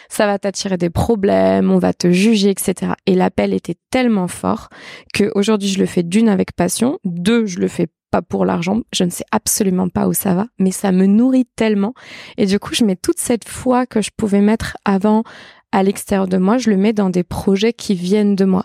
[0.08, 2.92] Ça va t'attirer des problèmes, on va te juger, etc.
[3.06, 4.68] Et l'appel était tellement fort
[5.14, 8.82] que aujourd'hui je le fais d'une avec passion, deux je le fais pas pour l'argent,
[8.92, 11.94] je ne sais absolument pas où ça va, mais ça me nourrit tellement.
[12.36, 15.24] Et du coup, je mets toute cette foi que je pouvais mettre avant
[15.72, 18.64] à l'extérieur de moi, je le mets dans des projets qui viennent de moi.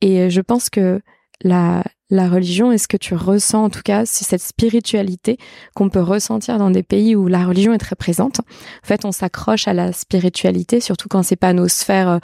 [0.00, 1.00] Et je pense que
[1.44, 5.38] la, la religion est ce que tu ressens, en tout cas, c'est cette spiritualité
[5.74, 8.40] qu'on peut ressentir dans des pays où la religion est très présente.
[8.40, 12.18] En fait, on s'accroche à la spiritualité, surtout quand c'est pas nos sphères euh,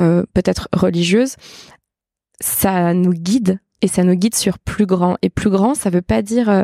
[0.00, 1.34] euh, peut-être religieuses.
[2.40, 5.16] Ça nous guide et ça nous guide sur plus grand.
[5.22, 6.62] Et plus grand, ça veut pas dire euh,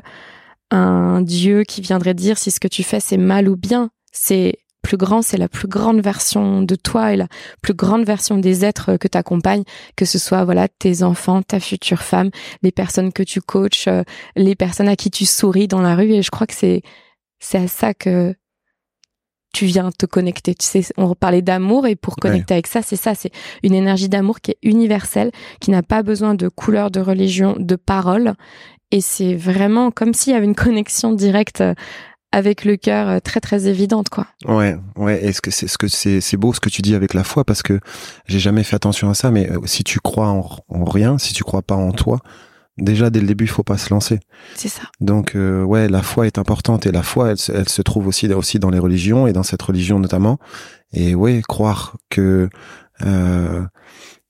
[0.71, 3.91] un Dieu qui viendrait dire si ce que tu fais c'est mal ou bien.
[4.13, 7.27] C'est plus grand, c'est la plus grande version de toi et la
[7.61, 9.65] plus grande version des êtres que tu accompagnes,
[9.97, 12.31] que ce soit voilà tes enfants, ta future femme,
[12.63, 14.05] les personnes que tu coaches, euh,
[14.37, 16.13] les personnes à qui tu souris dans la rue.
[16.13, 16.83] Et je crois que c'est
[17.41, 18.35] c'est à ça que
[19.57, 20.55] tu viens te connecter.
[20.55, 23.31] Tu sais, on parlait d'amour et pour connecter avec ça, c'est ça, c'est
[23.63, 27.75] une énergie d'amour qui est universelle, qui n'a pas besoin de couleur, de religion, de
[27.75, 28.35] parole.
[28.91, 31.63] Et c'est vraiment comme s'il y avait une connexion directe
[32.33, 34.27] avec le cœur euh, très très évidente quoi.
[34.45, 37.15] Ouais, ouais, est-ce que c'est ce que c'est c'est beau ce que tu dis avec
[37.15, 37.81] la foi parce que
[38.27, 41.45] j'ai jamais fait attention à ça mais euh, si tu crois en, rien, si tu
[41.45, 42.19] crois pas en toi,
[42.79, 44.21] déjà dès le début, il faut pas se lancer.
[44.55, 44.83] C'est ça.
[45.01, 48.33] Donc euh, ouais, la foi est importante et la foi elle, elle, se trouve aussi
[48.33, 50.39] aussi dans les religions et dans cette religion notamment
[50.93, 52.49] et ouais, croire que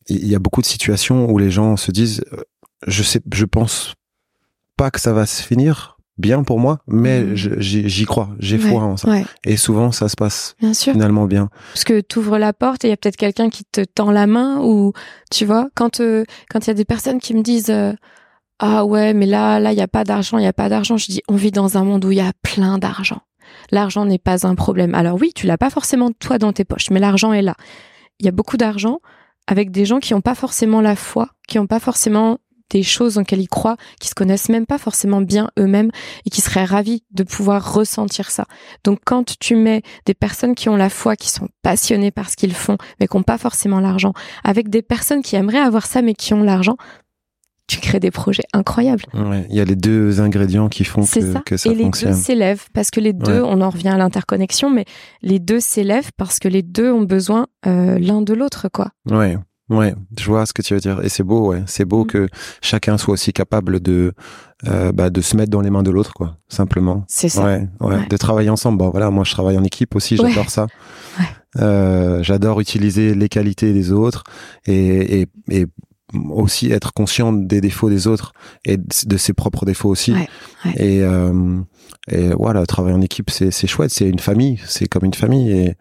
[0.09, 2.25] il y a beaucoup de situations où les gens se disent
[2.87, 3.95] je sais je pense
[4.77, 7.35] pas que ça va se finir bien pour moi, mais mm.
[7.37, 9.09] j'y crois, j'ai foi en ça.
[9.45, 10.93] Et souvent, ça se passe bien sûr.
[10.93, 11.51] finalement bien.
[11.73, 14.11] Parce que tu ouvres la porte et il y a peut-être quelqu'un qui te tend
[14.11, 14.93] la main ou
[15.31, 17.93] tu vois, quand euh, quand il y a des personnes qui me disent euh,
[18.59, 20.97] ah ouais, mais là là il y a pas d'argent, il y a pas d'argent,
[20.97, 23.21] je dis on vit dans un monde où il y a plein d'argent.
[23.71, 24.95] L'argent n'est pas un problème.
[24.95, 27.55] Alors oui, tu l'as pas forcément toi dans tes poches, mais l'argent est là.
[28.19, 29.01] Il y a beaucoup d'argent
[29.47, 32.39] avec des gens qui n'ont pas forcément la foi, qui n'ont pas forcément
[32.71, 35.91] des choses en ils croient, qui se connaissent même pas forcément bien eux-mêmes
[36.25, 38.47] et qui seraient ravis de pouvoir ressentir ça.
[38.83, 42.37] Donc quand tu mets des personnes qui ont la foi, qui sont passionnées par ce
[42.37, 46.03] qu'ils font, mais qui n'ont pas forcément l'argent, avec des personnes qui aimeraient avoir ça
[46.03, 46.77] mais qui ont l'argent,
[47.67, 49.05] tu crées des projets incroyables.
[49.15, 52.13] Il y a les deux ingrédients qui font que ça, que ça et les deux
[52.13, 54.85] s'élèvent parce que les deux, on en revient à l'interconnexion, mais
[55.23, 58.91] les deux s'élèvent parce que les deux ont besoin euh, l'un de l'autre, quoi.
[59.11, 59.37] Ouais.
[59.69, 62.07] Ouais, je vois ce que tu veux dire et c'est beau, ouais, c'est beau mm.
[62.07, 62.29] que
[62.63, 64.13] chacun soit aussi capable de
[64.69, 67.05] euh, bah, de se mettre dans les mains de l'autre, quoi, simplement.
[67.09, 67.45] C'est ça.
[67.45, 68.79] Ouais, ouais, de travailler ensemble.
[68.79, 70.69] Bon, voilà, moi je travaille en équipe aussi, j'adore ça.
[71.19, 71.25] Ouais.
[71.59, 74.23] Euh, j'adore utiliser les qualités des autres
[74.67, 75.67] et, et, et
[76.31, 78.33] aussi être conscient des défauts des autres
[78.65, 80.13] et de ses propres défauts aussi.
[80.13, 80.29] Ouais,
[80.77, 81.61] et, euh,
[82.09, 85.51] et voilà, travailler en équipe, c'est c'est chouette, c'est une famille, c'est comme une famille
[85.51, 85.77] et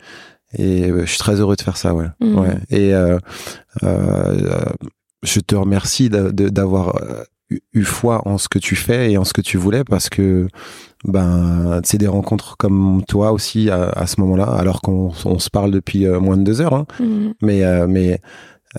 [0.58, 2.08] et euh, je suis très heureux de faire ça, ouais.
[2.20, 2.40] Mm.
[2.40, 2.58] ouais.
[2.70, 3.20] Et euh,
[3.84, 4.66] euh,
[5.24, 7.00] je te remercie d'avoir
[7.74, 10.48] eu foi en ce que tu fais et en ce que tu voulais parce que
[11.04, 15.52] ben c'est des rencontres comme toi aussi à, à ce moment-là alors qu'on on se
[15.52, 16.86] parle depuis moins de deux heures hein.
[17.00, 17.32] mm.
[17.42, 18.22] mais mais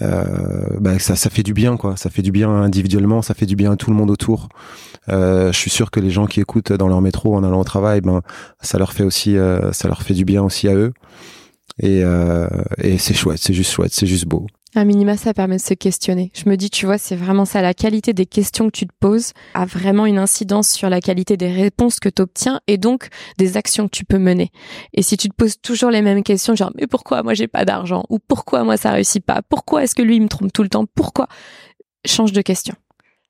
[0.02, 1.96] euh, ben ça ça fait du bien quoi.
[1.96, 4.48] Ça fait du bien individuellement ça fait du bien à tout le monde autour.
[5.08, 7.64] Euh, je suis sûr que les gens qui écoutent dans leur métro en allant au
[7.64, 8.22] travail ben
[8.60, 9.36] ça leur fait aussi
[9.72, 10.92] ça leur fait du bien aussi à eux.
[11.82, 14.46] Et, euh, et c'est chouette, c'est juste chouette, c'est juste beau.
[14.78, 16.30] Un minima, ça permet de se questionner.
[16.34, 17.62] Je me dis, tu vois, c'est vraiment ça.
[17.62, 21.38] La qualité des questions que tu te poses a vraiment une incidence sur la qualité
[21.38, 23.08] des réponses que tu obtiens et donc
[23.38, 24.50] des actions que tu peux mener.
[24.92, 27.64] Et si tu te poses toujours les mêmes questions, genre, mais pourquoi moi j'ai pas
[27.64, 28.04] d'argent?
[28.10, 29.40] Ou pourquoi moi ça réussit pas?
[29.48, 30.84] Pourquoi est-ce que lui il me trompe tout le temps?
[30.94, 31.26] Pourquoi?
[32.04, 32.74] Change de question.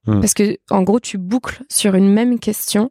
[0.06, 0.20] Hmm.
[0.20, 2.90] Parce que, en gros, tu boucles sur une même question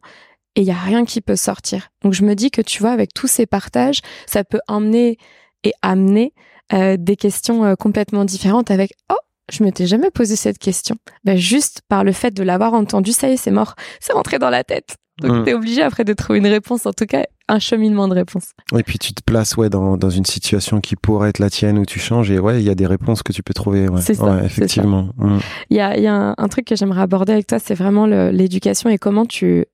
[0.54, 1.90] et il y a rien qui peut sortir.
[2.02, 5.18] Donc je me dis que tu vois, avec tous ces partages, ça peut emmener
[5.62, 6.32] et amener
[6.72, 9.16] euh, des questions euh, complètement différentes avec oh
[9.52, 10.96] je m'étais jamais posé cette question.
[11.24, 13.76] Ben, juste par le fait de l'avoir entendu, ça y est, c'est mort.
[14.00, 14.96] C'est rentré dans la tête.
[15.20, 15.44] Donc, tu mmh.
[15.44, 18.50] t'es obligé après de trouver une réponse, en tout cas, un cheminement de réponse.
[18.76, 21.78] Et puis, tu te places, ouais, dans, dans une situation qui pourrait être la tienne
[21.78, 23.88] où tu changes et ouais, il y a des réponses que tu peux trouver.
[23.88, 24.02] Ouais.
[24.02, 24.24] C'est ça.
[24.24, 25.10] Ouais, effectivement.
[25.16, 25.38] Mmh.
[25.70, 28.06] Il y a, y a un, un, truc que j'aimerais aborder avec toi, c'est vraiment
[28.06, 29.64] l'éducation et comment tu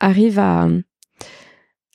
[0.00, 0.66] arrives à,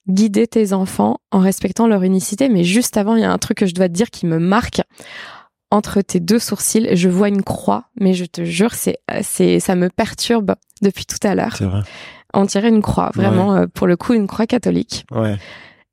[0.08, 2.50] guider tes enfants en respectant leur unicité.
[2.50, 4.40] Mais juste avant, il y a un truc que je dois te dire qui me
[4.40, 4.82] marque.
[5.70, 9.76] Entre tes deux sourcils, je vois une croix, mais je te jure, c'est, c'est, ça
[9.76, 11.58] me perturbe depuis tout à l'heure.
[12.34, 15.06] On dirait une croix, vraiment, euh, pour le coup, une croix catholique.
[15.12, 15.36] Ouais.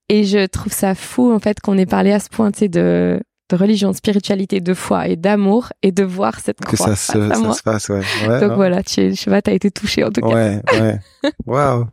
[0.09, 3.57] Et je trouve ça fou, en fait, qu'on ait parlé à ce point, de, de
[3.57, 6.90] religion, de spiritualité, de foi et d'amour, et de voir cette croix.
[6.90, 8.40] Que ça, se, ça se passe, ouais.
[8.40, 10.29] Donc voilà, tu, je sais pas, t'as été touché en tout cas.
[10.29, 10.98] Ouais, ouais.
[11.46, 11.87] Waouh.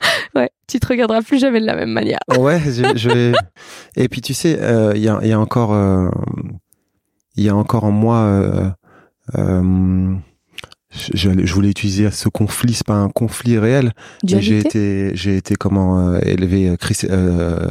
[0.34, 2.20] ouais, tu te regarderas plus jamais de la même manière.
[2.38, 3.32] ouais, je, je vais.
[3.96, 4.58] Et puis tu sais,
[4.94, 5.74] il y, a, y, a, encore,
[7.36, 8.70] il y a encore en moi.
[9.36, 10.14] Euh,
[10.92, 13.92] je, je, voulais utiliser ce conflit, c'est pas un conflit réel.
[14.24, 16.76] J'ai été, j'ai été comment euh, élevé euh,
[17.10, 17.68] euh,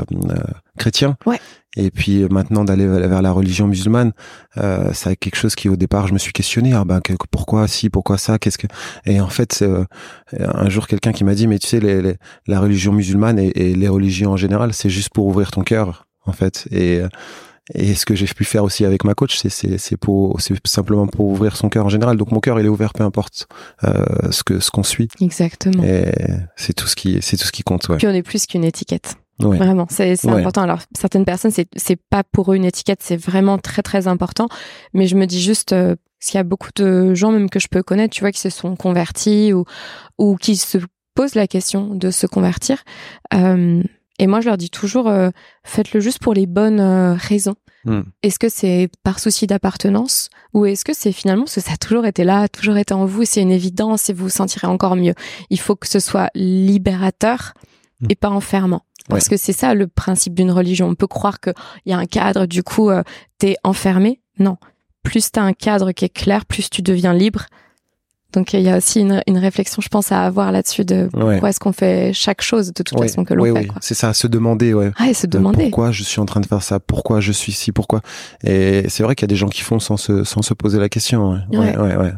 [0.78, 1.18] chrétien.
[1.26, 1.40] Ouais.
[1.78, 4.12] Et puis maintenant d'aller vers la religion musulmane,
[4.58, 6.74] euh, c'est quelque chose qui au départ je me suis questionné.
[6.74, 7.00] Ah ben
[7.32, 8.68] pourquoi si, pourquoi ça, qu'est-ce que
[9.06, 9.70] Et en fait, c'est
[10.38, 12.16] un jour quelqu'un qui m'a dit mais tu sais les,
[12.48, 16.08] la religion musulmane et, et, les religions en général, c'est juste pour ouvrir ton cœur
[16.26, 16.68] en fait.
[16.72, 17.02] Et
[17.74, 21.28] et ce que j'ai pu faire aussi avec ma coach, c'est pour c'est simplement pour
[21.28, 22.18] ouvrir son cœur en général.
[22.18, 23.48] Donc mon cœur il est ouvert peu importe
[23.84, 25.08] euh, ce que ce qu'on suit.
[25.22, 25.84] Exactement.
[25.84, 26.12] Et
[26.56, 27.88] c'est tout ce qui c'est tout ce qui compte.
[27.90, 27.98] Ouais.
[27.98, 29.16] Puis on est plus qu'une étiquette.
[29.40, 29.58] Ouais.
[29.58, 30.62] Vraiment, c'est c'est important.
[30.62, 34.48] Alors certaines personnes c'est c'est pas pour eux une étiquette, c'est vraiment très très important.
[34.94, 37.60] Mais je me dis juste euh, parce qu'il y a beaucoup de gens même que
[37.60, 39.66] je peux connaître, tu vois, qui se sont convertis ou
[40.18, 40.80] ou qui se
[41.14, 42.84] posent la question de se convertir.
[43.34, 43.84] Euh,
[44.22, 45.32] et moi, je leur dis toujours, euh,
[45.64, 47.56] faites-le juste pour les bonnes euh, raisons.
[47.86, 48.02] Hmm.
[48.22, 51.78] Est-ce que c'est par souci d'appartenance ou est-ce que c'est finalement parce que ça a
[51.78, 54.96] toujours été là, toujours été en vous, c'est une évidence et vous vous sentirez encore
[54.96, 55.16] mieux.
[55.50, 57.56] Il faut que ce soit libérateur
[58.02, 58.08] hmm.
[58.10, 58.84] et pas enfermant.
[59.10, 60.88] Parce que c'est ça le principe d'une religion.
[60.88, 61.54] On peut croire qu'il
[61.88, 63.02] y a un cadre, du coup, euh,
[63.40, 64.22] t'es enfermé.
[64.38, 64.58] Non.
[65.02, 67.48] Plus t'as un cadre qui est clair, plus tu deviens libre
[68.34, 71.50] donc il y a aussi une, une, réflexion, je pense, à avoir là-dessus de pourquoi
[71.50, 73.52] est-ce qu'on fait chaque chose de toute façon que l'on fait.
[73.52, 73.68] Oui.
[73.82, 74.92] C'est ça, se demander, ouais.
[74.98, 75.64] Ah, et se demander.
[75.64, 78.02] pourquoi je suis en train de faire ça Pourquoi je suis ici Pourquoi
[78.44, 80.80] Et c'est vrai qu'il y a des gens qui font sans se sans se poser
[80.80, 81.42] la question.
[81.52, 82.14] Ouais, ouais, ouais.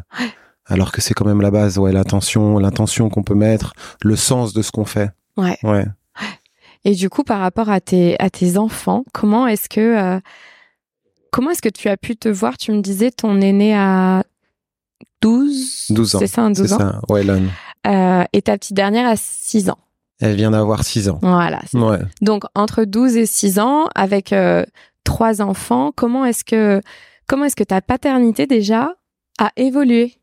[0.66, 4.54] Alors que c'est quand même la base, ouais, l'intention, l'intention qu'on peut mettre, le sens
[4.54, 5.10] de ce qu'on fait.
[5.36, 5.58] Ouais.
[5.62, 5.84] Ouais.
[6.84, 10.20] Et du coup, par rapport à tes à tes enfants, comment est-ce que euh,
[11.30, 12.56] comment est-ce que tu as pu te voir?
[12.56, 14.24] Tu me disais ton aîné a
[15.20, 16.18] 12, 12 ans.
[16.18, 16.78] C'est ça, 12 ans.
[16.78, 17.00] Ça.
[17.08, 17.24] Ouais,
[17.86, 19.78] euh, et ta petite dernière a 6 ans.
[20.20, 21.18] Elle vient d'avoir 6 ans.
[21.22, 21.60] Voilà.
[21.74, 21.98] Ouais.
[22.22, 24.64] Donc entre 12 et 6 ans, avec euh,
[25.02, 26.80] trois enfants, comment est-ce que
[27.26, 28.94] comment est-ce que ta paternité déjà
[29.38, 30.14] a évolué?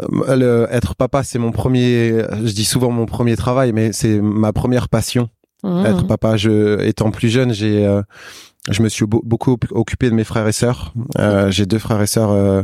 [0.00, 2.24] Euh, être papa, c'est mon premier.
[2.42, 5.28] Je dis souvent mon premier travail, mais c'est ma première passion.
[5.64, 5.86] Mmh.
[5.86, 6.36] Être papa.
[6.36, 8.02] Je, étant plus jeune, j'ai euh,
[8.70, 10.92] je me suis beaucoup occupé de mes frères et sœurs.
[11.18, 12.62] Euh, j'ai deux frères et sœurs euh,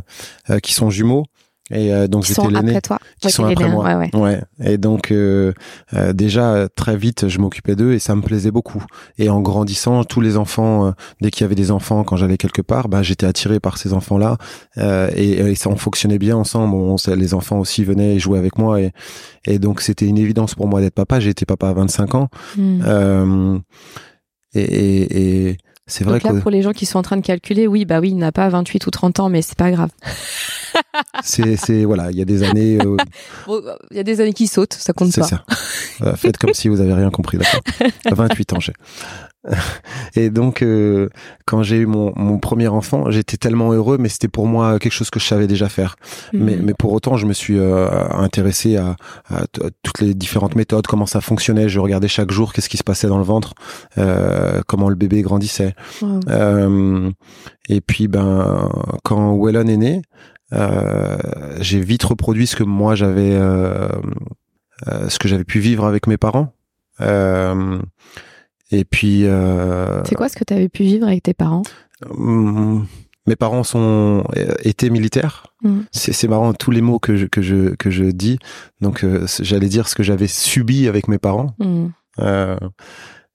[0.50, 1.24] euh qui sont jumeaux.
[1.70, 2.78] Et euh, donc j'étais l'aîné.
[3.22, 3.84] Qui sont après moi.
[3.84, 4.10] Ouais, ouais.
[4.14, 5.54] ouais, Et donc euh,
[6.12, 8.84] déjà très vite, je m'occupais d'eux et ça me plaisait beaucoup.
[9.16, 12.60] Et en grandissant, tous les enfants, dès qu'il y avait des enfants, quand j'allais quelque
[12.60, 14.36] part, bah j'étais attiré par ces enfants-là.
[14.76, 16.74] Et, et, ça, on fonctionnait bien ensemble.
[16.74, 18.82] On, les enfants aussi venaient et jouaient avec moi.
[18.82, 18.92] Et,
[19.46, 21.18] et donc c'était une évidence pour moi d'être papa.
[21.18, 22.28] J'ai été papa à 25 ans.
[22.58, 23.60] Hmm.
[24.54, 27.22] et, et, et c'est vrai Donc là, pour les gens qui sont en train de
[27.22, 29.90] calculer, oui, bah oui, il n'a pas 28 ou 30 ans, mais c'est pas grave.
[31.22, 32.78] c'est, c'est, voilà, il y a des années.
[32.80, 32.96] Euh,
[33.90, 35.22] il y a des années qui sautent, ça compte pas.
[35.22, 35.44] C'est ça.
[36.02, 37.60] Euh, faites comme si vous avez rien compris, d'accord?
[38.10, 38.72] 28 ans, j'ai.
[40.16, 41.08] Et donc, euh,
[41.44, 44.92] quand j'ai eu mon, mon, premier enfant, j'étais tellement heureux, mais c'était pour moi quelque
[44.92, 45.96] chose que je savais déjà faire.
[46.32, 46.64] Mais, mhm.
[46.64, 48.96] mais pour autant, je me suis euh, intéressé à,
[49.28, 49.42] à,
[49.82, 51.68] toutes les différentes méthodes, comment ça fonctionnait.
[51.68, 53.54] Je regardais chaque jour qu'est-ce qui se passait dans le ventre,
[53.98, 55.74] euh, comment le bébé grandissait.
[56.28, 57.10] Euh,
[57.68, 58.70] et puis, ben,
[59.02, 60.02] quand Wellon est né,
[60.52, 61.16] euh,
[61.60, 63.38] j'ai vite reproduit ce que moi j'avais,
[65.08, 66.54] ce que j'avais pu vivre avec mes parents.
[67.00, 67.78] Euh,
[68.70, 69.24] et puis.
[69.24, 71.62] Euh, c'est quoi ce que tu avais pu vivre avec tes parents?
[72.10, 72.86] hum,
[73.26, 75.46] Mes parents sont euh, étaient militaires.
[75.62, 75.80] Mmh.
[75.92, 78.38] C'est marrant tous les mots que je que je que je dis.
[78.80, 81.54] Donc euh, j'allais dire ce que j'avais subi avec mes parents.
[81.58, 81.86] Mmh.
[82.20, 82.56] Euh,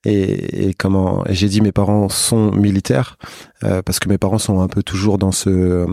[0.06, 3.18] et, et, comment j'ai dit mes parents sont militaires
[3.66, 5.86] euh, parce que mes parents sont un peu toujours dans ce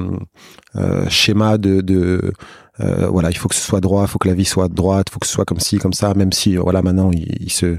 [1.09, 2.33] schéma de, de
[2.79, 5.13] voilà il faut que ce soit droit il faut que la vie soit droite il
[5.13, 7.79] faut que ce soit comme ci comme ça même si voilà maintenant ils se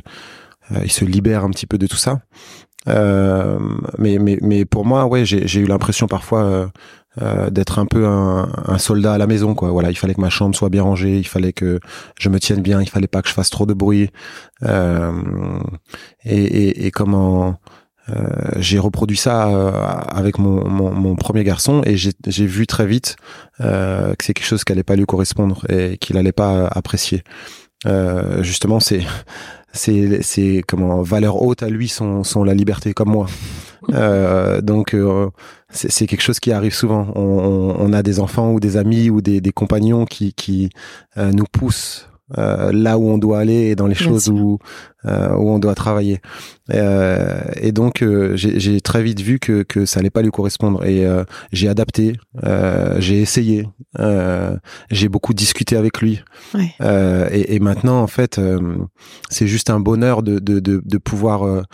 [0.83, 2.19] il se libère un petit peu de tout ça.
[2.87, 3.59] Euh,
[3.97, 6.67] mais, mais, mais pour moi, ouais, j'ai eu l'impression parfois euh,
[7.21, 9.71] euh, d'être un peu un, un, soldat à la maison, quoi.
[9.71, 11.79] Voilà, il fallait que ma chambre soit bien rangée, il fallait que
[12.19, 14.09] je me tienne bien, il fallait pas que je fasse trop de bruit.
[14.63, 15.11] Euh,
[16.23, 17.59] et, et, et, comment
[18.55, 19.43] j'ai reproduit ça
[20.07, 23.17] avec mon, mon, premier garçon et j'ai vu très vite
[23.59, 27.23] que c'est quelque chose qui allait pas lui correspondre et qu'il allait pas apprécier.
[28.39, 29.01] justement, c'est
[29.77, 33.27] c'est c'est comment valeur haute à lui sont sont la liberté comme moi.
[33.93, 35.29] Euh, donc euh,
[35.69, 37.07] c'est quelque chose qui arrive souvent.
[37.15, 40.71] On, on, a des enfants ou des amis ou des, des compagnons qui qui
[41.17, 44.59] euh, nous poussent euh, là où on doit aller et dans les choses où
[45.05, 46.19] euh, où on doit travailler.
[46.73, 50.83] Euh, et donc euh, j'ai très vite vu que que ça allait pas lui correspondre
[50.83, 51.05] et
[51.53, 52.17] j'ai adapté,
[52.97, 53.67] j'ai essayé,
[54.91, 56.21] j'ai beaucoup discuté avec lui.
[56.53, 56.73] Ouais.
[57.31, 58.41] Et, et, maintenant en fait
[59.29, 61.65] c'est juste un bonheur de de de, de pouvoir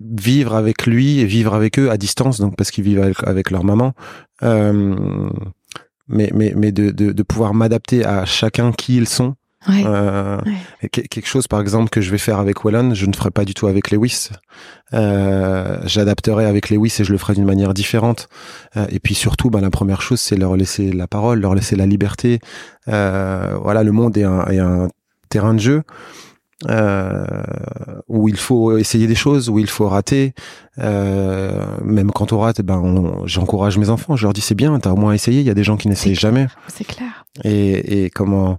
[0.00, 3.50] vivre avec lui et vivre avec eux à distance, donc parce qu'ils vivent avec, avec,
[3.50, 3.92] leur maman.
[6.10, 9.34] Mais mais mais de, de, de pouvoir m'adapter à chacun qui ils sont.
[9.68, 9.82] Ouais.
[9.84, 10.88] Euh, ouais.
[10.88, 13.52] Quelque chose, par exemple, que je vais faire avec Wellon, je ne ferai pas du
[13.52, 14.30] tout avec Lewis.
[14.94, 18.28] Euh, J'adapterai avec Lewis et je le ferai d'une manière différente.
[18.78, 21.76] Euh, et puis surtout, bah, la première chose, c'est leur laisser la parole, leur laisser
[21.76, 22.40] la liberté.
[22.88, 24.88] Euh, voilà, le monde est un, est un
[25.28, 25.82] terrain de jeu
[26.68, 27.24] euh,
[28.08, 30.34] où il faut essayer des choses, où il faut rater.
[30.78, 34.16] Euh, même quand on rate, ben j'encourage mes enfants.
[34.16, 35.40] Je leur dis c'est bien, t'as au moins essayé.
[35.40, 36.48] Il y a des gens qui n'essayent jamais.
[36.68, 37.24] C'est clair.
[37.44, 38.58] Et, et comment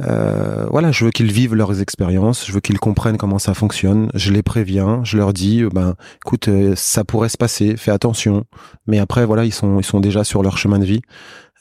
[0.00, 4.10] euh, voilà, je veux qu'ils vivent leurs expériences, je veux qu'ils comprennent comment ça fonctionne.
[4.14, 8.44] Je les préviens, je leur dis, ben, écoute, euh, ça pourrait se passer, fais attention.
[8.86, 11.02] Mais après, voilà, ils sont, ils sont déjà sur leur chemin de vie.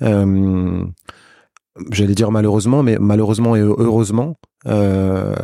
[0.01, 0.83] Euh,
[1.89, 4.35] J'allais dire malheureusement, mais malheureusement et heureusement,
[4.67, 5.35] euh,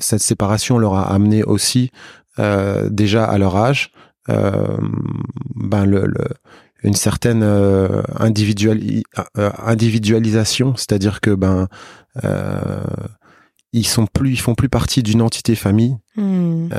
[0.00, 1.90] cette séparation leur a amené aussi
[2.38, 3.92] euh, déjà à leur âge
[4.28, 4.76] euh,
[5.54, 6.24] ben le, le,
[6.82, 8.80] une certaine euh, individual,
[9.36, 11.68] euh, individualisation, c'est-à-dire que ben
[12.24, 12.84] euh,
[13.72, 15.96] ils sont plus, ils font plus partie d'une entité famille.
[16.16, 16.70] Mmh.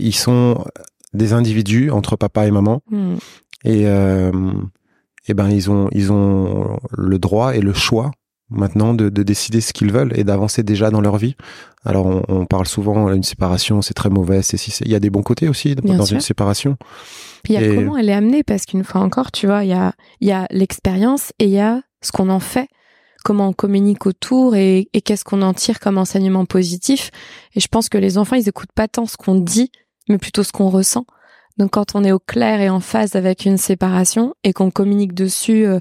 [0.00, 0.64] ils sont
[1.12, 3.14] des individus entre papa et maman, mmh.
[3.64, 3.84] et
[5.28, 8.10] et ben ils ont ils ont le droit et le choix
[8.50, 11.36] maintenant de, de décider ce qu'ils veulent et d'avancer déjà dans leur vie.
[11.84, 14.42] Alors on, on parle souvent d'une séparation, c'est très mauvais.
[14.42, 16.14] C'est si il y a des bons côtés aussi Bien dans sûr.
[16.16, 16.76] une séparation.
[17.44, 19.64] Puis il y a Et- comment elle est amenée, parce qu'une fois encore, tu vois,
[19.64, 22.68] il y a, il y a l'expérience et il y a ce qu'on en fait,
[23.24, 27.10] comment on communique autour et, et qu'est-ce qu'on en tire comme enseignement positif.
[27.54, 29.70] Et je pense que les enfants, ils écoutent pas tant ce qu'on dit,
[30.08, 31.04] mais plutôt ce qu'on ressent.
[31.58, 35.12] Donc quand on est au clair et en phase avec une séparation et qu'on communique
[35.14, 35.78] dessus euh,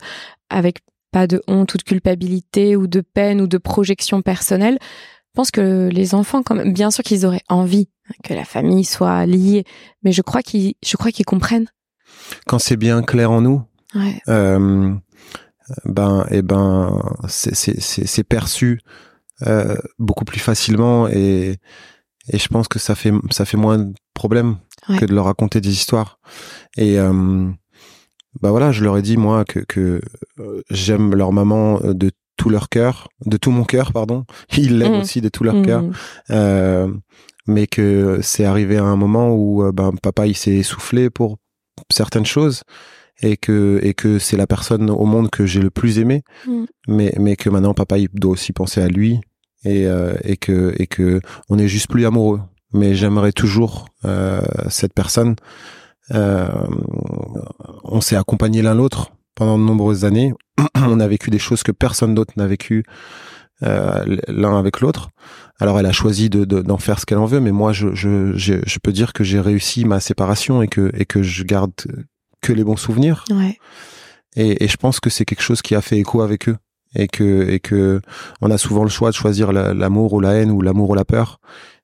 [0.49, 0.79] avec
[1.11, 5.51] pas de honte ou de culpabilité ou de peine ou de projection personnelle, je pense
[5.51, 7.89] que les enfants, quand même, bien sûr qu'ils auraient envie
[8.23, 9.63] que la famille soit liée,
[10.03, 11.67] mais je crois qu'ils, je crois qu'ils comprennent.
[12.47, 13.61] Quand c'est bien clair en nous,
[13.95, 14.21] Ouais.
[14.27, 14.93] euh,
[15.85, 18.81] ben et ben c'est perçu
[19.47, 21.57] euh, beaucoup plus facilement et
[22.31, 24.97] et je pense que ça fait ça fait moins de problèmes Ouais.
[24.97, 26.19] que de leur raconter des histoires
[26.77, 27.49] et euh,
[28.41, 30.01] bah voilà je leur ai dit moi que que
[30.39, 34.25] euh, j'aime leur maman euh, de tout leur cœur de tout mon cœur pardon
[34.57, 34.99] ils l'aiment Mhm.
[35.01, 35.93] aussi de tout leur cœur Mhm.
[36.31, 36.87] euh,
[37.47, 41.37] mais que c'est arrivé à un moment où ben papa il s'est essoufflé pour
[41.91, 42.61] certaines choses
[43.21, 46.63] et que et que c'est la personne au monde que j'ai le plus aimé Mm.
[46.87, 49.19] mais mais que maintenant papa il doit aussi penser à lui
[49.65, 52.39] et euh, et que et que on est juste plus amoureux
[52.71, 55.35] mais j'aimerais toujours euh, cette personne
[56.11, 60.33] on s'est accompagné l'un l'autre pendant de nombreuses années.
[60.75, 62.83] On a vécu des choses que personne d'autre n'a vécu
[63.63, 65.09] euh, l'un avec l'autre.
[65.59, 67.93] Alors elle a choisi de de- d'en faire ce qu'elle en veut mais moi je
[67.93, 71.43] je je, je peux dire que j'ai réussi ma séparation et que et que je
[71.43, 71.71] garde
[72.41, 73.25] que les bons souvenirs.
[73.31, 73.57] Ouais.
[74.35, 76.57] et, et je pense que c'est quelque chose qui a fait écho avec eux
[76.95, 78.01] et que et que
[78.41, 80.95] on a souvent le choix de choisir la- l'amour ou la haine ou l'amour ou
[80.95, 81.39] la peur.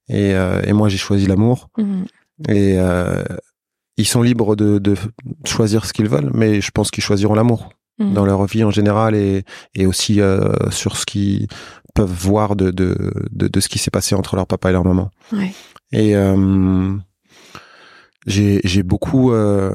[0.08, 1.70] Et, euh, et moi j'ai choisi l'amour.
[1.78, 2.06] Mhm.
[2.50, 3.24] et euh,
[3.98, 4.96] ils sont libres de, de
[5.46, 8.14] choisir ce qu'ils veulent mais je pense qu'ils choisiront l'amour Mhm.
[8.14, 11.48] dans leur vie en général et, et aussi euh, sur ce qu'ils
[11.94, 14.84] peuvent voir de, de, de, de ce qui s'est passé entre leur papa et leur
[14.84, 15.54] maman Ouais.
[15.94, 16.94] et euh,
[18.28, 19.72] j'ai j'ai beaucoup euh,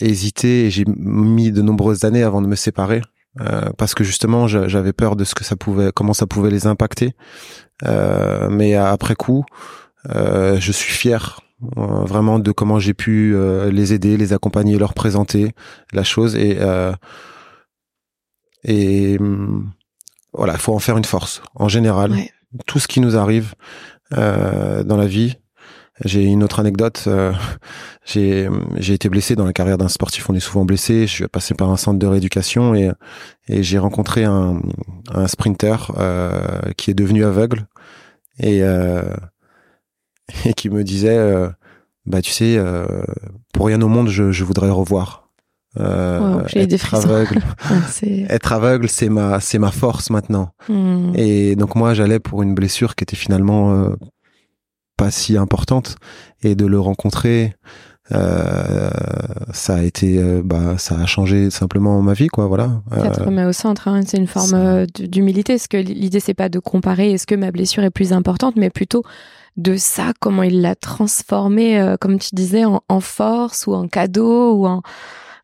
[0.00, 3.02] hésité et j'ai mis de nombreuses années avant de me séparer
[3.40, 6.50] euh, parce que justement j'a- j'avais peur de ce que ça pouvait comment ça pouvait
[6.50, 7.14] les impacter
[7.82, 9.44] Euh, mais après coup
[10.14, 14.92] euh, je suis fier vraiment de comment j'ai pu euh, les aider les accompagner leur
[14.94, 15.52] présenter
[15.92, 16.92] la chose et euh,
[18.64, 19.70] et hum,
[20.32, 22.30] voilà il faut en faire une force en général Ouais.
[22.66, 23.54] tout ce qui nous arrive
[24.16, 25.36] euh, dans la vie.
[26.04, 27.04] J'ai une autre anecdote.
[27.06, 27.32] euh,
[28.04, 30.28] j'ai j'ai été blessé dans la carrière d'un sportif.
[30.28, 31.06] On est souvent blessé.
[31.06, 32.90] Je suis passé par un centre de rééducation et
[33.48, 34.60] et j'ai rencontré un
[35.12, 37.66] un sprinter euh, qui est devenu aveugle
[38.40, 39.02] et euh,
[40.44, 41.48] et qui me disait euh,
[42.06, 42.86] bah tu sais euh,
[43.52, 45.24] pour rien au monde je je voudrais revoir.
[45.80, 47.08] Euh, Wow, des être frissons.
[47.08, 47.40] aveugle,
[48.28, 50.50] être aveugle, c'est ma c'est ma force maintenant.
[50.68, 51.12] Mhm.
[51.16, 53.96] Et donc moi, j'allais pour une blessure qui était finalement euh,
[54.96, 55.96] pas si importante.
[56.42, 57.54] Et de le rencontrer,
[58.12, 58.90] euh,
[59.52, 62.46] ça a été, euh, bah, ça a changé simplement ma vie, quoi.
[62.46, 62.82] Voilà.
[62.90, 63.88] Ça te remet au centre.
[63.88, 64.02] Hein.
[64.06, 65.54] C'est une forme d'humilité.
[65.54, 67.12] Est-ce que l'idée c'est pas de comparer?
[67.12, 69.02] Est-ce que ma blessure est plus importante, mais plutôt
[69.56, 74.54] de ça, comment il l'a transformé, comme tu disais, en, en, force ou en cadeau
[74.54, 74.82] ou en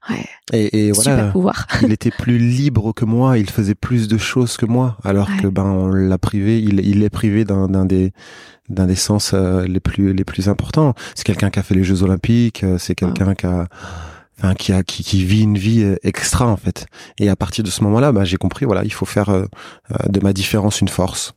[0.09, 0.25] Ouais.
[0.53, 1.67] Et, et voilà, pouvoir.
[1.83, 5.47] il était plus libre que moi, il faisait plus de choses que moi, alors que
[5.47, 8.13] ben on l'a privé, il, il est privé d'un des
[8.71, 10.95] d'un des sens euh, les plus les plus importants.
[11.15, 13.69] C'est quelqu'un qui a fait les Jeux Olympiques, euh, c'est quelqu'un qui a
[14.57, 16.87] qui a qui, qui, vit une vie euh, extra en fait.
[17.19, 19.47] Et à partir de ce moment-là, bah, j'ai compris voilà, il faut faire
[20.09, 21.35] de ma différence une force.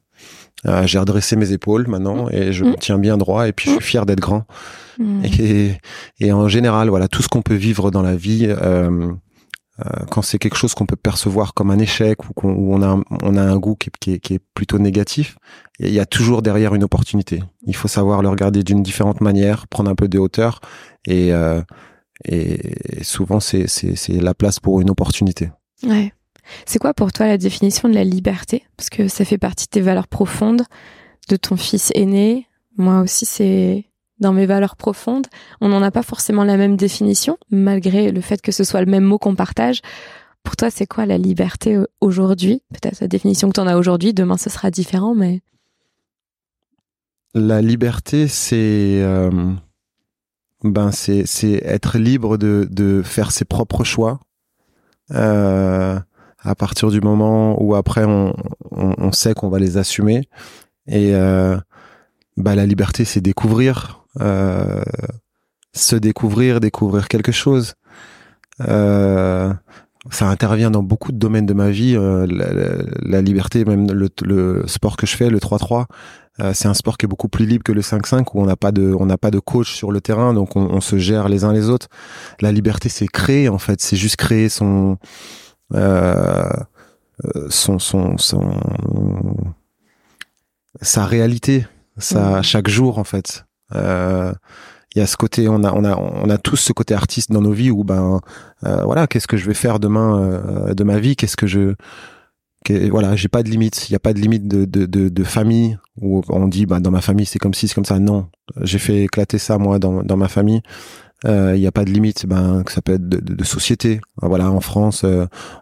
[0.86, 2.34] J'ai redressé mes épaules maintenant mmh.
[2.34, 2.78] et je me mmh.
[2.80, 4.46] tiens bien droit et puis je suis fier d'être grand.
[5.24, 5.72] Et,
[6.20, 9.12] et, en général, voilà, tout ce qu'on peut vivre dans la vie, euh,
[9.80, 13.02] euh, quand c'est quelque chose qu'on peut percevoir comme un échec ou qu'on on a,
[13.24, 15.38] on a un goût qui, qui, est, qui, est, plutôt négatif,
[15.80, 17.42] il y a toujours derrière une opportunité.
[17.66, 20.62] Il faut savoir le regarder d'une différente manière, prendre un peu de hauteur
[21.08, 21.62] et, euh,
[22.26, 23.68] et souvent c'est
[24.10, 25.50] la place pour une opportunité.
[25.84, 26.14] Ouais.
[26.66, 28.64] C'est quoi pour toi la définition de la liberté?
[28.78, 30.64] Parce que ça fait partie de tes valeurs profondes,
[31.30, 32.48] de ton fils aîné.
[32.78, 33.86] Moi aussi, c'est
[34.20, 35.28] dans mes valeurs profondes.
[35.62, 38.92] On n'en a pas forcément la même définition, malgré le fait que ce soit le
[38.92, 39.82] même mot qu'on partage.
[40.44, 42.62] Pour toi, c'est quoi la liberté euh, aujourd'hui?
[42.74, 45.42] Peut-être la définition que tu en as aujourd'hui, demain ce sera différent, mais...
[47.34, 49.02] La liberté, c'est...
[49.02, 49.54] Euh,
[50.64, 51.26] ben, c'est,
[51.64, 54.20] être libre de, faire ses propres choix.
[55.12, 56.00] Euh,
[56.44, 58.34] à partir du moment où après on,
[59.12, 60.28] sait qu'on va les assumer.
[60.88, 61.14] Et
[62.38, 64.84] bah, la liberté, c'est découvrir, euh,
[65.74, 67.76] se découvrir, découvrir quelque chose.
[68.68, 69.54] Euh,
[70.10, 71.96] ça intervient dans beaucoup de domaines de ma vie.
[71.96, 72.26] Euh,
[73.02, 75.86] la, liberté, même le, sport que je fais, le 3-3,
[76.54, 78.72] c'est un sport qui est beaucoup plus libre que le 5-5 où on n'a pas
[78.72, 81.54] de on n'a pas de coach sur le terrain, donc on, se gère les uns
[81.54, 81.90] les autres.
[82.42, 84.98] La liberté, c'est créer en fait, c'est juste créer son
[87.50, 88.42] son, son, son
[90.82, 91.66] sa réalité,
[91.98, 93.46] ça chaque jour en fait.
[93.76, 94.34] Euh,
[94.96, 97.32] il y a ce côté, on a, on a, on a tous ce côté artiste
[97.32, 98.20] dans nos vies où ben,
[98.64, 101.74] euh, voilà, qu'est-ce que je vais faire demain euh, de ma vie, qu'est-ce que je,
[102.92, 103.90] voilà, j'ai pas de limite.
[103.90, 106.80] Il y a pas de limite de, de, de, de, famille où on dit, bah
[106.80, 108.00] dans ma famille c'est comme si, c'est comme ça.
[108.00, 108.28] Non,
[108.62, 110.62] j'ai fait éclater ça moi dans, dans ma famille.
[111.26, 112.26] Il n'y a pas de limite.
[112.26, 114.02] Ben, que ça peut être de, de, société.
[114.22, 115.06] Voilà, en France,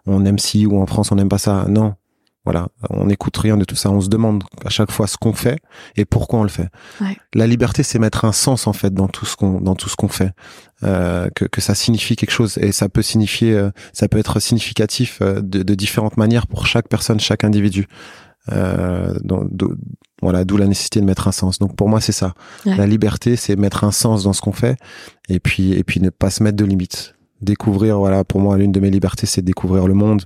[0.06, 1.66] on aime ci ou en France on n'aime pas ça.
[1.68, 1.94] Non,
[2.44, 3.90] voilà, on n'écoute rien de tout ça.
[3.90, 5.60] On se demande à chaque fois ce qu'on fait
[5.96, 6.68] et pourquoi on le fait.
[7.34, 9.94] La liberté, c'est mettre un sens en fait dans tout ce qu'on dans tout ce
[9.94, 10.32] qu'on fait,
[10.82, 14.40] euh, que, que ça signifie quelque chose et ça peut signifier, euh, ça peut être
[14.40, 17.86] significatif euh, de, de, différentes manières pour chaque personne, chaque individu.
[18.50, 19.14] Euh,
[20.20, 21.58] voilà, d'où la nécessité de mettre un sens.
[21.58, 22.34] Donc pour moi, c'est ça.
[22.64, 24.76] La liberté, c'est mettre un sens dans ce qu'on fait
[25.28, 27.14] et puis et puis ne pas se mettre de limites.
[27.40, 30.22] Découvrir, voilà, pour moi, l'une de mes libertés, c'est de découvrir le monde.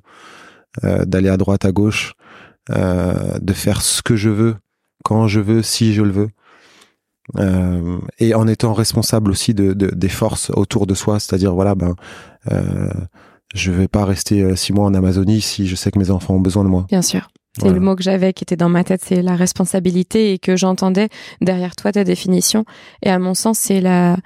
[0.84, 2.14] Euh, d'aller à droite, à gauche,
[2.70, 4.56] euh, de faire ce que je veux,
[5.04, 6.28] quand je veux, si je le veux.
[7.38, 11.94] Euh, et en étant responsable aussi de, des forces autour de soi, c'est-à-dire voilà, ben,
[12.52, 12.90] euh,
[13.54, 16.40] je vais pas rester six mois en Amazonie si je sais que mes enfants ont
[16.40, 16.84] besoin de moi.
[16.88, 17.28] Bien sûr.
[17.58, 20.56] C'est le mot que j'avais qui était dans ma tête, c'est la responsabilité et que
[20.56, 21.08] j'entendais
[21.40, 22.64] derrière toi ta définition.
[23.02, 24.16] Et à mon sens, c'est la,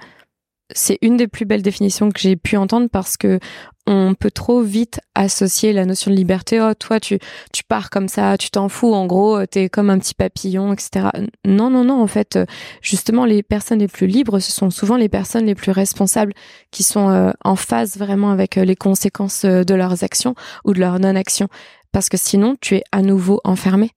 [0.73, 3.39] c'est une des plus belles définitions que j'ai pu entendre parce que
[3.87, 6.61] on peut trop vite associer la notion de liberté.
[6.61, 7.17] Oh, toi, tu,
[7.51, 8.93] tu pars comme ça, tu t'en fous.
[8.93, 11.07] En gros, t'es comme un petit papillon, etc.
[11.45, 12.01] Non, non, non.
[12.01, 12.37] En fait,
[12.81, 16.33] justement, les personnes les plus libres, ce sont souvent les personnes les plus responsables
[16.69, 20.73] qui sont euh, en phase vraiment avec euh, les conséquences euh, de leurs actions ou
[20.73, 21.47] de leur non-action.
[21.91, 23.91] Parce que sinon, tu es à nouveau enfermé.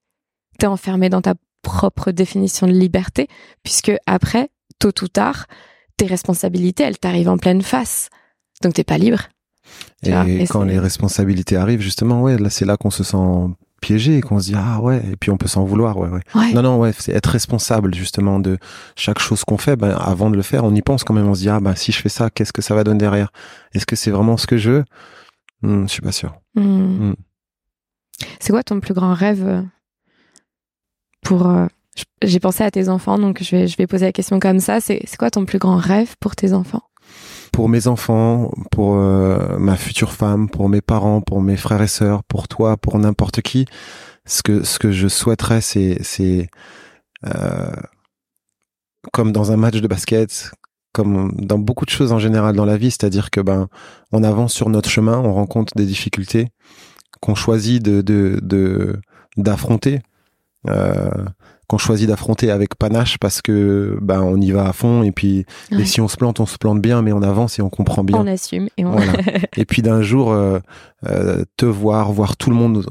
[0.59, 3.29] T'es enfermé dans ta propre définition de liberté,
[3.62, 4.49] puisque après,
[4.79, 5.47] tôt ou tard,
[5.97, 8.09] tes responsabilités, elles t'arrivent en pleine face.
[8.62, 9.28] Donc t'es pas libre.
[10.03, 13.16] Et, quand les responsabilités arrivent, justement, ouais, là c'est là qu'on se sent
[13.84, 16.53] piégé et qu'on se dit ah ouais et puis on peut s'en vouloir ouais, ouais
[16.55, 18.57] non non ouais c'est être responsable justement de
[18.97, 21.34] chaque chose qu'on fait ben avant de le faire on y pense quand même on
[21.34, 23.30] se dit ah ben si je fais ça qu'est-ce que ça va donner derrière?
[23.74, 24.84] Est-ce que c'est vraiment ce que je veux?
[25.61, 27.11] Hmm, je suis pas sûr hmm.
[27.11, 27.14] Hmm.
[28.40, 29.62] c'est quoi ton plus grand rêve euh,
[31.22, 31.66] pour euh,
[32.22, 34.80] j'ai pensé à tes enfants, donc je vais, je vais poser la question comme ça.
[34.80, 36.82] C'est quoi ton plus grand rêve pour tes enfants?
[37.53, 41.86] Pour mes enfants, pour euh, ma future femme, pour mes parents, pour mes frères et
[41.88, 43.66] sœurs, pour toi, pour n'importe qui,
[44.26, 46.49] ce que, ce que je souhaiterais, c'est
[47.26, 47.72] euh,
[49.12, 50.51] comme dans un match de basket,
[50.92, 53.68] comme dans beaucoup de choses en général dans la vie, c'est-à-dire que ben
[54.12, 56.49] on avance sur notre chemin, on rencontre des difficultés
[57.20, 59.01] qu'on choisit de
[59.36, 60.01] d'affronter.
[60.68, 61.11] euh,
[61.66, 65.46] qu'on choisit d'affronter avec panache parce que ben on y va à fond et puis
[65.70, 68.04] et si on se plante on se plante bien mais on avance et on comprend
[68.04, 69.14] bien on assume et on voilà.
[69.56, 70.58] et puis d'un jour euh,
[71.06, 72.86] euh, te voir voir tout le monde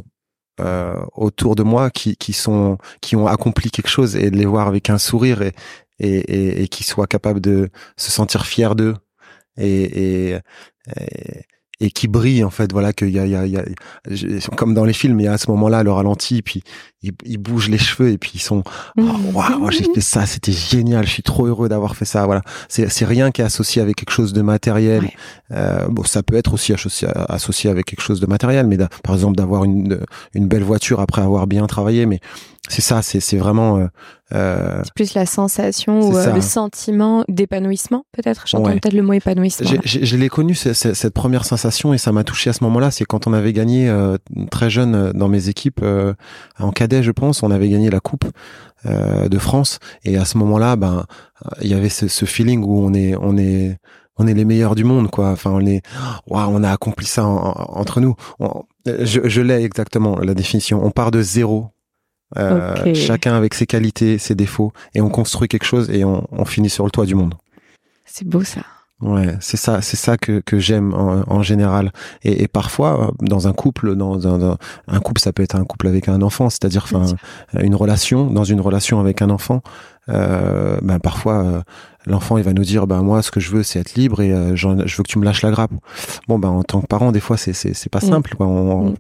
[0.60, 4.46] euh, autour de moi qui qui sont qui ont accompli quelque chose et de les
[4.46, 5.54] voir avec un sourire et
[6.00, 8.96] et, et, et qui soient capables de se sentir fiers d'eux
[9.58, 10.40] et, et,
[11.00, 11.46] et
[11.80, 12.72] qui brille en fait.
[12.72, 15.24] Voilà qu'il y a, il y a, il y a comme dans les films il
[15.24, 16.64] y a à ce moment-là le ralenti puis
[17.02, 18.64] ils, ils bougent les cheveux et puis ils sont
[18.98, 19.02] oh,
[19.34, 22.26] waouh j'ai fait ça c'était génial je suis trop heureux d'avoir fait ça.
[22.26, 22.42] Voilà.
[22.70, 25.10] C'est c'est rien qui est associé avec quelque chose de matériel.
[25.52, 29.16] Euh, bon ça peut être aussi associé associé avec quelque chose de matériel mais par
[29.16, 30.00] exemple d'avoir une
[30.34, 32.20] une belle voiture après avoir bien travaillé mais
[32.70, 33.78] c'est ça, c'est c'est vraiment.
[33.78, 33.88] Euh,
[34.34, 38.46] euh, c'est plus la sensation ou euh, le sentiment d'épanouissement, peut-être?
[38.48, 39.70] J'entends peut-être le mot épanouissement.
[39.84, 42.90] Je l'ai connu cette première sensation et ça m'a touché à ce moment-là.
[42.90, 44.18] C'est quand on avait gagné euh,
[44.50, 45.84] très jeune dans mes équipes
[46.58, 48.26] en cadet, je pense, on avait gagné la coupe
[48.86, 51.06] de France et à ce moment-là, ben
[51.62, 53.78] il y avait ce, ce feeling où on est on est
[54.18, 55.82] on est les meilleurs du monde quoi enfin on est
[56.28, 58.16] waouh on a accompli ça entre nous
[58.86, 61.70] je, je l'ai exactement la définition on part de zéro
[62.38, 66.46] euh, chacun avec ses qualités, ses défauts, et on construit quelque chose et on, on
[66.46, 67.36] finit sur le toit du monde.
[68.06, 68.62] C'est beau ça.
[69.02, 71.92] Ouais, c'est ça, c'est ça que, que j'aime en, en, général.
[72.24, 74.58] Et, et, parfois, dans un couple, dans un,
[74.88, 77.14] un, couple, ça peut être un couple avec un enfant, c'est-à-dire, enfin,
[77.60, 79.62] une relation, dans une relation avec un enfant,
[80.10, 81.62] euh, ben parfois euh,
[82.06, 84.34] l'enfant il va nous dire ben moi ce que je veux c'est être libre et
[84.34, 85.72] euh, je veux que tu me lâches la grappe.
[86.28, 88.10] Bon ben en tant que parent des fois c'est c'est pas mm.
[88.10, 88.48] simple quoi.
[88.48, 88.96] On, mm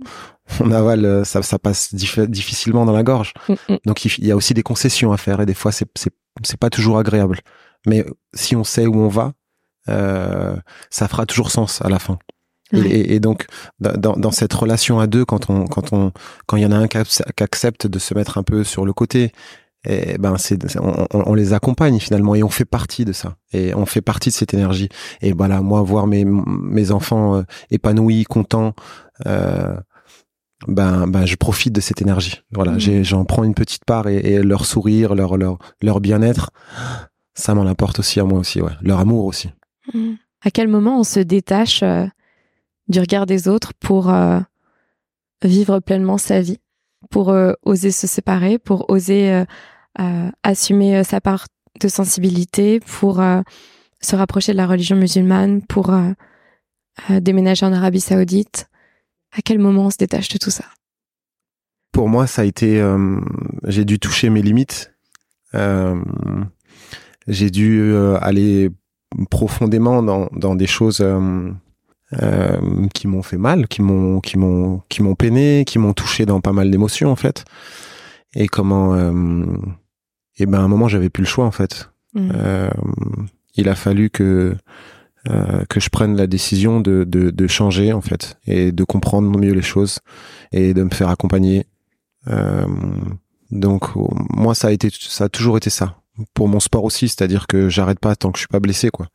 [0.59, 3.33] on avale, ça, ça passe difficilement dans la gorge.
[3.47, 3.77] Mm, mm.
[3.85, 5.87] Donc il, y a aussi des concessions à faire et des fois c'est
[6.43, 7.39] c'est pas toujours agréable.
[7.85, 9.33] Mais si on sait où on va,
[9.89, 10.55] euh,
[10.89, 12.17] ça fera toujours sens à la fin.
[12.71, 13.45] Et, et, donc
[13.79, 16.11] dans, dans, cette relation à deux, quand on quand on
[16.47, 18.93] quand il y en a un qui accepte de se mettre un peu sur le
[18.93, 19.31] côté,
[19.85, 23.75] et ben c'est on, on, les accompagne finalement et on fait partie de ça et
[23.75, 24.89] on fait partie de cette énergie.
[25.21, 28.73] Et voilà, moi voir mes mes enfants euh, épanouis, contents.
[29.27, 29.75] Euh,
[30.67, 32.41] ben, ben je profite de cette énergie.
[32.51, 33.03] Voilà, mmh.
[33.03, 36.51] j'en prends une petite part et, leur sourire, leur leur leur bien-être,
[37.33, 38.71] ça m'en apporte aussi à moi aussi, ouais.
[38.81, 39.49] Leur amour aussi.
[39.93, 40.13] Mmh.
[40.43, 42.05] À quel moment on se détache euh,
[42.89, 44.39] du regard des autres pour euh,
[45.41, 46.59] vivre pleinement sa vie,
[47.09, 49.45] pour euh, oser se séparer, pour oser
[50.41, 51.45] assumer sa part
[51.79, 53.21] de sensibilité, pour
[54.01, 55.93] se rapprocher de la religion musulmane, pour
[57.09, 58.67] déménager en Arabie Saoudite?
[59.33, 60.65] À quel moment on se détache de tout ça?
[61.91, 63.19] Pour moi, ça a été, euh,
[63.65, 64.93] j'ai dû toucher mes limites.
[65.53, 66.01] Euh,
[67.27, 68.69] j'ai dû euh, aller
[69.29, 71.51] profondément dans, dans des choses euh,
[72.21, 76.25] euh, qui m'ont fait mal, qui m'ont qui m'ont qui m'ont peiné, qui m'ont touché
[76.25, 77.45] dans pas mal d'émotions en fait.
[78.35, 78.95] Et comment
[80.37, 81.89] et ben à un moment j'avais plus le choix en fait.
[82.15, 82.31] Mmh.
[83.55, 84.55] il a fallu que
[85.29, 89.37] euh, que je prenne la décision de, de, de, changer en fait et de comprendre
[89.37, 89.99] mieux les choses
[90.51, 91.65] et de me faire accompagner.
[92.27, 92.65] Euh,
[93.51, 95.97] donc moi ça a été ça a toujours été ça
[96.33, 99.07] pour mon sport aussi, c'est-à-dire que j'arrête pas tant que je suis pas blessé quoi.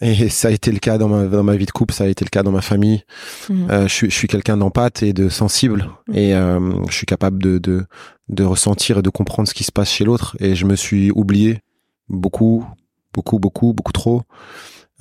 [0.00, 2.06] Et ça a été le cas dans ma, dans ma vie de couple, ça a
[2.06, 3.04] été le cas dans ma famille.
[3.48, 3.70] Mhm.
[3.70, 6.16] Euh, je suis, je suis quelqu'un d'empathe et de sensible mhm.
[6.16, 7.84] et euh, je suis capable de, de,
[8.28, 10.36] de ressentir et de comprendre ce qui se passe chez l'autre.
[10.40, 11.60] Et je me suis oublié
[12.08, 12.64] beaucoup,
[13.12, 14.22] beaucoup, beaucoup, beaucoup trop.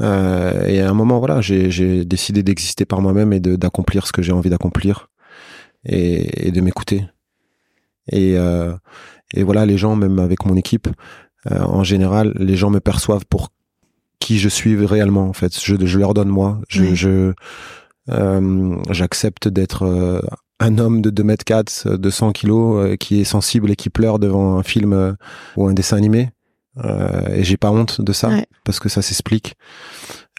[0.02, 4.22] Euh, et à un moment, voilà, j'ai décidé d'exister par moi-même et d'accomplir ce que
[4.22, 5.10] j'ai envie d'accomplir
[5.86, 7.06] et, et, de m'écouter.
[8.12, 8.74] Et, euh,
[9.34, 10.88] et voilà, les gens, même avec mon équipe,
[11.52, 13.50] euh, en général, les gens me perçoivent pour
[14.20, 15.28] qui je suis réellement.
[15.28, 16.60] En fait, je, je leur donne moi.
[16.68, 17.34] Je, je
[18.10, 20.22] euh, j'accepte d'être euh,
[20.60, 24.58] un homme de 2 mètres 4, 200 kilos, qui est sensible et qui pleure devant
[24.58, 25.16] un film
[25.56, 26.32] ou un dessin animé.
[26.78, 28.30] Euh, et j'ai pas honte de ça
[28.63, 29.55] parce que ça s'explique.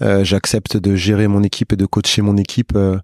[0.02, 2.98] Euh, J'accepte de gérer mon équipe et de coacher mon équipe euh,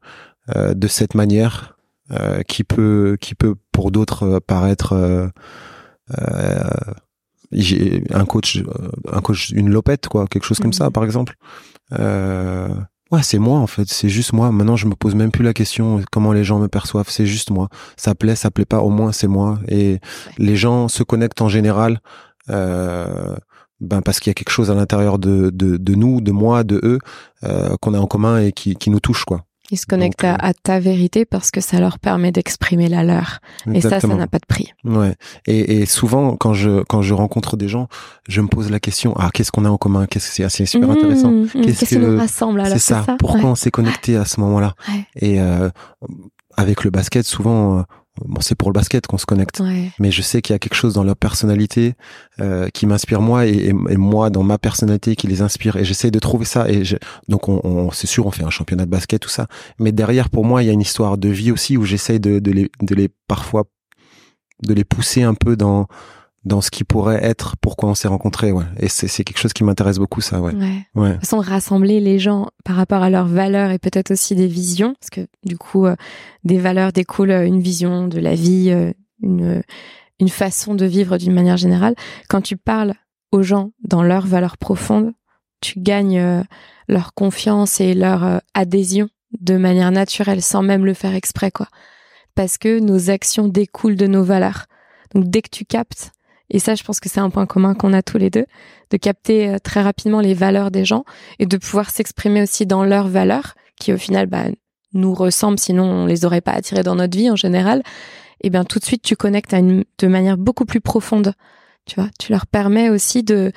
[0.54, 1.76] euh de cette manière
[2.12, 5.30] euh, qui peut qui peut pour d'autres paraître
[6.08, 6.70] un
[8.26, 8.62] coach
[9.12, 10.92] un coach une lopette quoi quelque chose comme ça mhm.
[10.92, 11.36] par exemple.
[13.12, 14.50] Ouais, c'est moi en fait, c'est juste moi.
[14.50, 17.50] Maintenant, je me pose même plus la question comment les gens me perçoivent, c'est juste
[17.50, 17.68] moi.
[17.96, 19.60] Ça plaît, ça plaît pas, au moins c'est moi.
[19.68, 20.00] Et
[20.38, 24.74] les gens se connectent en général euh, ben parce qu'il y a quelque chose à
[24.74, 26.98] l'intérieur de, de, de, nous, de moi, de eux,
[27.44, 29.44] euh, qu'on a en commun et qui, qui nous touche, quoi.
[29.72, 33.02] Ils se connectent à, euh, à, ta vérité parce que ça leur permet d'exprimer la
[33.02, 33.40] leur.
[33.74, 34.72] Et ça, ça n'a pas de prix.
[34.84, 35.16] Ouais.
[35.46, 37.88] Et, et, souvent, quand je quand je rencontre des gens,
[38.28, 40.06] je me pose la question ah qu'est-ce qu'on a en commun?
[40.06, 40.66] Qu'est-ce que c'est?
[40.66, 41.32] Super mmh, intéressant.
[41.52, 42.72] Qu'est-ce qui nous rassemble alors?
[42.74, 43.04] C'est ça.
[43.18, 44.74] Pourquoi on s'est connecté à ce moment-là?
[45.16, 45.68] Et euh,
[46.56, 47.84] avec le basket, souvent
[48.24, 49.60] bon, c'est pour le basket qu'on se connecte.
[49.60, 49.90] Ouais.
[49.98, 51.94] Mais je sais qu'il y a quelque chose dans leur personnalité
[52.40, 55.76] euh, qui m'inspire moi et, et, et moi dans ma personnalité qui les inspire.
[55.76, 56.68] Et j'essaie de trouver ça.
[56.68, 56.96] Et je,
[57.28, 59.46] donc, on, on c'est sûr, on fait un championnat de basket, tout ça.
[59.78, 62.38] Mais derrière, pour moi, il y a une histoire de vie aussi où j'essaie de,
[62.38, 63.64] de, les, de les parfois
[64.62, 65.86] de les pousser un peu dans
[66.46, 69.64] dans ce qui pourrait être pourquoi on s'est rencontrés ouais et c'est quelque chose qui
[69.64, 70.86] m'intéresse beaucoup ça ouais Ouais.
[70.94, 74.34] ouais De toute façon, rassembler les gens par rapport à leurs valeurs et peut-être aussi
[74.36, 75.96] des visions, parce que du coup, euh,
[76.44, 79.62] des valeurs découlent euh, une vision de la vie, euh, une,
[80.20, 81.94] une façon de vivre d'une manière générale.
[82.28, 82.94] Quand tu parles
[83.32, 85.12] aux gens dans leurs valeurs profondes,
[85.60, 86.42] tu gagnes euh,
[86.88, 89.08] leur confiance et leur euh, adhésion
[89.40, 91.66] de manière naturelle, sans même le faire exprès, quoi.
[92.36, 94.66] Parce que nos actions découlent de nos valeurs.
[95.14, 96.12] Donc dès que tu captes,
[96.50, 98.46] et ça, je pense que c'est un point commun qu'on a tous les deux,
[98.90, 101.04] de capter euh, très rapidement les valeurs des gens
[101.38, 104.44] et de pouvoir s'exprimer aussi dans leurs valeurs, qui au final bah,
[104.92, 107.82] nous ressemblent, sinon on les aurait pas attirés dans notre vie en général.
[108.42, 111.32] Et bien tout de suite, tu connectes à une, de manière beaucoup plus profonde.
[111.84, 113.52] Tu vois, tu leur permets aussi de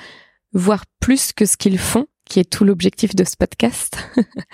[0.53, 3.99] voir plus que ce qu'ils font, qui est tout l'objectif de ce podcast,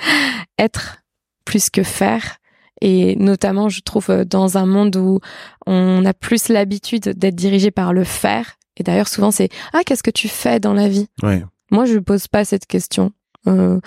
[0.60, 1.04] être
[1.46, 2.38] plus que faire.
[2.82, 5.20] Et notamment, je trouve, euh, dans un monde où
[5.66, 8.58] on a plus l'habitude d'être dirigé par le faire.
[8.78, 11.08] Et d'ailleurs, souvent, c'est ah, qu'est-ce que tu fais dans la vie?
[11.24, 13.12] Ouais Moi, je pose pas cette question.
[13.48, 13.80] Euh,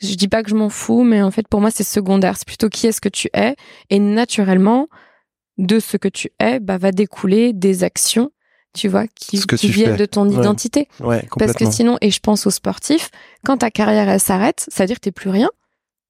[0.00, 2.36] je dis pas que je m'en fous, mais en fait, pour moi, c'est secondaire.
[2.36, 3.54] C'est plutôt qui est-ce que tu es.
[3.90, 4.88] Et naturellement,
[5.58, 8.30] de ce que tu es, bah, va découler des actions,
[8.72, 9.96] tu vois, qui, Ce que qui tu viennent fais.
[9.98, 10.34] de ton Ouais.
[10.36, 10.88] identité.
[11.00, 13.10] ouais Parce que sinon, et je pense aux sportifs,
[13.44, 15.50] quand ta carrière elle s'arrête, ça veut dire que t'es plus rien.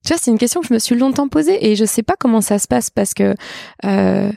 [0.05, 2.14] Tu vois, c'est une question que je me suis longtemps posée et je sais pas
[2.18, 3.34] comment ça se passe parce que
[3.84, 4.32] euh,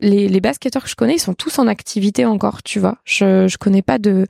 [0.00, 2.98] les, les basketteurs que je connais, ils sont tous en activité encore, tu vois.
[3.04, 4.26] Je, je connais pas de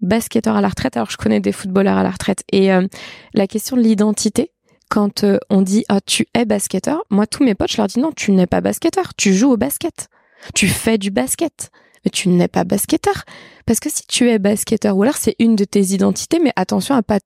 [0.00, 2.42] basketteurs à la retraite, alors je connais des footballeurs à la retraite.
[2.52, 2.86] Et euh,
[3.34, 4.52] la question de l'identité,
[4.90, 8.00] quand euh, on dit ah tu es basketteur, moi tous mes potes, je leur dis
[8.00, 10.08] non, tu n'es pas basketteur, tu joues au basket,
[10.54, 11.70] tu fais du basket,
[12.04, 13.24] mais tu n'es pas basketteur.
[13.66, 16.94] Parce que si tu es basketteur, ou alors c'est une de tes identités, mais attention
[16.94, 17.20] à pas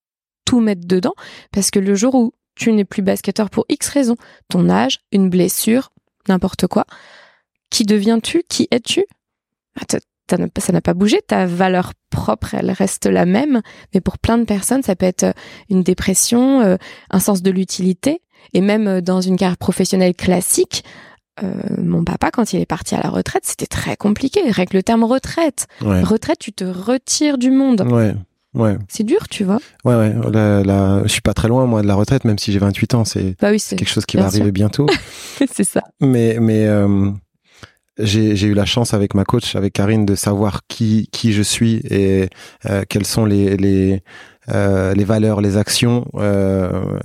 [0.44, 1.14] tout mettre dedans,
[1.52, 4.16] parce que le jour où tu n'es plus basketteur pour X raisons,
[4.48, 5.92] ton âge, une blessure,
[6.28, 6.84] n'importe quoi,
[7.70, 8.42] qui deviens-tu?
[8.48, 9.04] Qui es-tu?
[9.88, 9.98] T'as-
[10.60, 13.60] Ça n'a pas bougé, ta valeur propre, elle reste la même,
[13.92, 15.32] mais pour plein de personnes, ça peut être euh,
[15.68, 16.76] une dépression, euh,
[17.10, 18.22] un sens de l'utilité,
[18.54, 20.84] et même euh, dans une carrière professionnelle classique,
[21.42, 24.40] euh, mon papa, quand il est parti à la retraite, c'était très compliqué.
[24.52, 25.66] Que le terme retraite.
[25.82, 26.02] ouais.
[26.02, 27.82] Retraite, tu te retires du monde.
[27.90, 28.14] ouais
[28.54, 29.58] ouais C'est dur, tu vois.
[29.84, 32.52] ouais ouais la, la- je suis pas très loin moi de la retraite même si
[32.52, 34.86] j'ai 28 ans c'est Bah oui, quelque chose qui va arriver bientôt
[35.52, 35.82] c'est ça.
[36.00, 37.10] mais mais euh,
[37.98, 41.42] j'ai j'ai eu la chance avec ma coach avec Karine de savoir qui qui je
[41.42, 42.28] suis et
[42.68, 44.02] euh, quelles sont les les
[44.48, 46.98] euh, les valeurs les actions euh,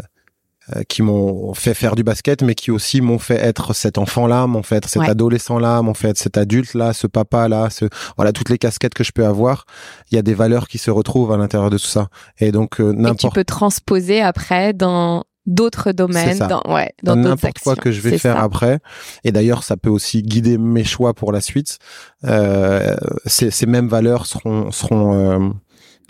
[0.89, 4.47] qui m'ont fait faire du basket mais qui aussi m'ont fait être cet enfant là
[4.47, 5.09] m'ont fait être cet Ouais.
[5.09, 7.85] adolescent là m'ont fait être cet adulte là ce papa là ce
[8.17, 9.65] voilà toutes les casquettes que je peux avoir
[10.11, 12.07] il y a des valeurs qui se retrouvent à l'intérieur de tout ça
[12.39, 17.15] et donc euh, que tu n'importe peux transposer après dans d'autres domaines, dans, ouais, dans
[17.15, 18.43] n'importe quoi que je vais faire ça.
[18.43, 18.79] après.
[19.23, 21.79] Et d'ailleurs, ça peut aussi guider mes choix pour la suite.
[22.25, 25.49] Euh, ces, ces mêmes valeurs seront seront euh,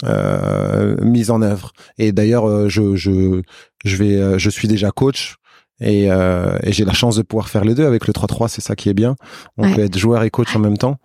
[0.05, 1.71] euh, mises en œuvre.
[1.97, 3.41] Et d'ailleurs, euh, je je
[3.85, 5.35] je vais euh, je suis déjà coach.
[5.79, 8.61] Et, euh, et j'ai la chance de pouvoir faire les deux avec le 3-3, c'est
[8.61, 9.15] ça qui est bien.
[9.57, 9.75] On Ouais.
[9.75, 10.97] peut être joueur et coach en même temps.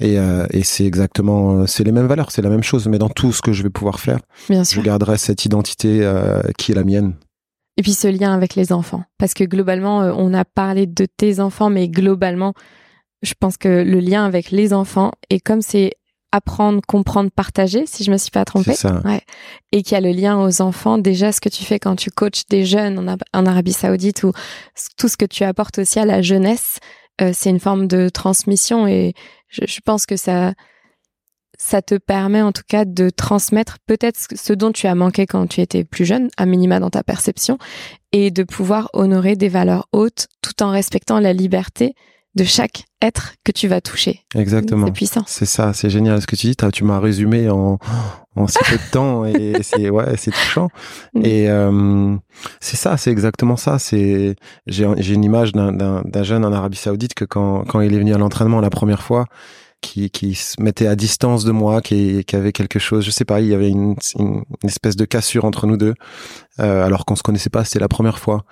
[0.00, 2.86] Et, euh, et c'est exactement, c'est les mêmes valeurs, c'est la même chose.
[2.88, 4.82] Mais dans tout ce que je vais pouvoir faire, Bien je sûr.
[4.82, 7.16] garderai cette identité euh, qui est la mienne.
[7.76, 9.04] Et puis ce lien avec les enfants.
[9.18, 12.54] Parce que globalement, on a parlé de tes enfants, mais globalement,
[13.22, 15.92] je pense que le lien avec les enfants, et comme c'est
[16.32, 19.00] apprendre, comprendre, partager, si je me suis pas trompée, C'est ça.
[19.72, 22.10] et qu'il y a le lien aux enfants, déjà ce que tu fais quand tu
[22.10, 24.32] coaches des jeunes en, Ab- en Arabie Saoudite ou
[24.98, 26.78] tout ce que tu apportes aussi à la jeunesse,
[27.20, 29.14] euh, c'est une forme de transmission et
[29.48, 30.52] je, je pense que ça
[31.60, 35.26] ça te permet en tout cas de transmettre peut-être ce- ce dont tu as manqué
[35.26, 37.58] quand tu étais plus jeune, à minima dans ta perception,
[38.12, 41.94] et de pouvoir honorer des valeurs hautes tout en respectant la liberté
[42.38, 44.20] de chaque être que tu vas toucher.
[44.34, 44.86] Exactement.
[44.86, 45.22] C'est puissant.
[45.26, 46.56] C'est ça, c'est génial ce que tu dis.
[46.72, 47.78] Tu m'as résumé en,
[48.36, 50.68] en si peu de temps et c'est ouais, c'est touchant.
[51.14, 51.24] Mm.
[51.24, 52.16] Et euh,
[52.60, 53.78] c'est ça, c'est exactement ça.
[53.78, 54.36] C'est
[54.66, 58.18] j'ai une image d'un jeune en Arabie Saoudite que quand quand il est venu à
[58.18, 59.26] l'entraînement la première fois,
[59.80, 63.24] qui qui se mettait à distance de moi, qui qui avait quelque chose, je sais
[63.24, 65.94] pas, il y avait une une, une espèce de cassure entre nous deux,
[66.60, 68.44] euh, alors qu'on se connaissait pas, c'était la première fois.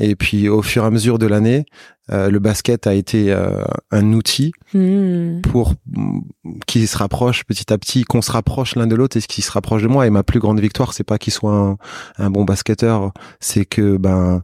[0.00, 1.66] Et puis au fur et à mesure de l'année,
[2.10, 5.40] euh, le basket a été euh, un outil Hmm.
[5.42, 6.20] pour mm,
[6.66, 9.50] qu'il se rapproche petit à petit, qu'on se rapproche l'un de l'autre et qu'il se
[9.50, 10.06] rapproche de moi.
[10.06, 11.76] Et ma plus grande victoire, c'est pas qu'il soit un,
[12.18, 14.42] un bon basketteur, c'est que ben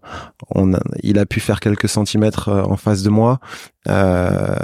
[0.50, 3.38] on a, il a pu faire quelques centimètres euh, en face de moi,
[3.88, 4.56] euh,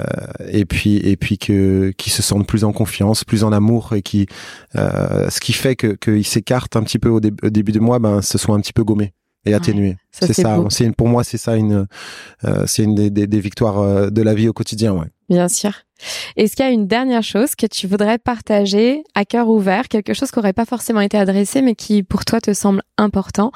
[0.49, 4.01] et puis et puis que qu'il se sente plus en confiance, plus en amour et
[4.01, 4.27] qui
[4.75, 7.79] euh, ce qui fait que qu'il s'écarte un petit peu au, dé- au début de
[7.79, 9.13] mois, ben se soit un petit peu gommé
[9.45, 9.97] et atténué.
[10.11, 10.57] Ça, c'est ça.
[10.69, 11.87] C'est pour moi c'est ça une
[12.45, 14.93] euh, c'est une des, des, des victoires euh, de la vie au quotidien.
[14.93, 15.07] Ouais.
[15.29, 15.73] Bien sûr.
[16.35, 20.13] Est-ce qu'il y a une dernière chose que tu voudrais partager à cœur ouvert, quelque
[20.13, 23.51] chose qui n'aurait pas forcément été adressé, mais qui pour toi te semble important,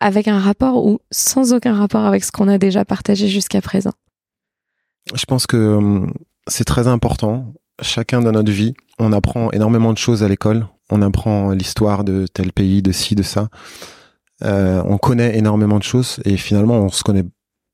[0.00, 3.92] avec un rapport ou sans aucun rapport avec ce qu'on a déjà partagé jusqu'à présent?
[5.14, 6.12] Je pense que hum,
[6.48, 7.52] c'est très important.
[7.80, 10.66] Chacun dans notre vie, on apprend énormément de choses à l'école.
[10.90, 13.48] On apprend l'histoire de tel pays, de ci, de ça.
[14.44, 17.24] Euh, on connaît énormément de choses et finalement, on se connaît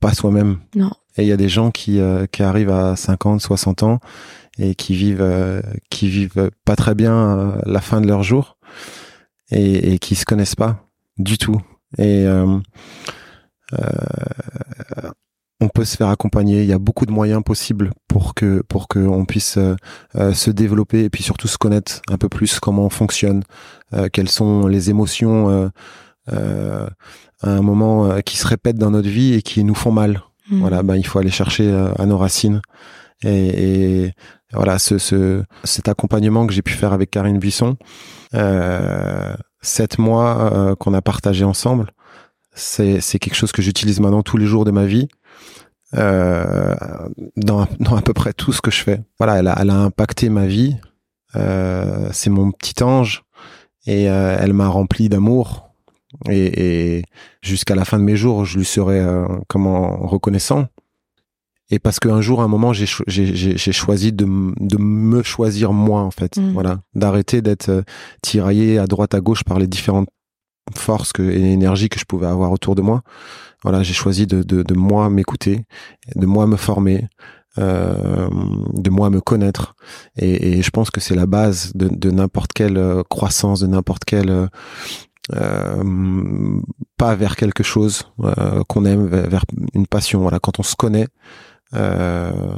[0.01, 0.59] pas soi-même.
[0.75, 0.91] Non.
[1.17, 3.99] Et il y a des gens qui, euh, qui arrivent à 50, 60 ans
[4.59, 5.61] et qui vivent, euh,
[5.91, 8.57] qui vivent pas très bien euh, la fin de leur jour
[9.51, 10.85] et, et qui se connaissent pas
[11.19, 11.61] du tout.
[11.99, 12.59] Et euh,
[13.73, 15.11] euh,
[15.61, 16.63] on peut se faire accompagner.
[16.63, 19.77] Il y a beaucoup de moyens possibles pour que pour que on puisse euh,
[20.17, 23.43] euh, se développer et puis surtout se connaître un peu plus comment on fonctionne,
[23.93, 25.71] euh, quelles sont les émotions
[26.33, 26.87] euh,
[27.43, 30.23] à un moment euh, qui se répètent dans notre vie et qui nous font mal.
[30.51, 30.61] Hmm.
[30.61, 32.61] Voilà, ben il faut aller chercher euh, à nos racines.
[33.23, 34.13] Et, et
[34.53, 37.77] voilà, ce, ce, cet accompagnement que j'ai pu faire avec Karine Buisson,
[39.61, 41.91] sept mois qu'on a partagé ensemble,
[42.55, 45.09] c'est c'est quelque chose que j'utilise maintenant tous les jours de ma vie.
[45.97, 46.75] Euh,
[47.37, 49.01] dans, dans à peu près tout ce que je fais.
[49.19, 50.77] Voilà, elle a, elle a impacté ma vie.
[51.37, 53.23] Euh, c'est mon petit ange
[53.87, 55.70] et euh, elle m'a rempli d'amour.
[56.29, 57.05] Et, et
[57.43, 60.67] jusqu'à la fin de mes jours, je lui serai euh, comment reconnaissant.
[61.73, 64.77] Et parce qu'un jour, à un moment, j'ai cho- j'ai j'ai- j'ai choisi de, de
[64.79, 66.37] me choisir moi, en fait.
[66.37, 66.53] Mm.
[66.53, 67.83] Voilà, d'arrêter d'être euh,
[68.23, 70.09] tiraillé à droite à gauche par les différentes
[70.75, 73.03] forces que, et énergies que je pouvais avoir autour de moi.
[73.63, 75.65] Voilà, j'ai choisi de, de, de moi m'écouter,
[76.17, 77.07] de moi me former,
[77.59, 78.29] euh,
[78.75, 79.75] de moi me connaître.
[80.17, 83.67] Et, et je pense que c'est la base de, de n'importe quelle euh, croissance, de
[83.69, 84.47] n'importe quelle euh,
[85.29, 89.45] pas vers quelque chose euh, qu'on aime, vers,
[89.75, 90.21] une passion.
[90.21, 91.07] Voilà, quand on se connaît,
[91.75, 92.57] euh,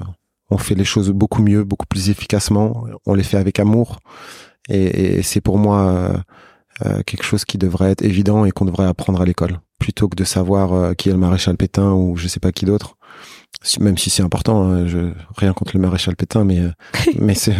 [0.51, 2.85] on fait les choses beaucoup mieux, beaucoup plus efficacement.
[3.07, 3.99] On les fait avec amour.
[4.69, 6.19] Et, c'est pour moi euh,
[6.87, 10.17] euh, quelque chose qui devrait être évident et qu'on devrait apprendre à l'école, plutôt que
[10.17, 12.97] de savoir euh, qui est le maréchal Pétain ou je sais pas qui d'autre.
[13.79, 16.61] Même si c'est important, hein, je, rien contre le maréchal Pétain, mais
[17.19, 17.53] mais se,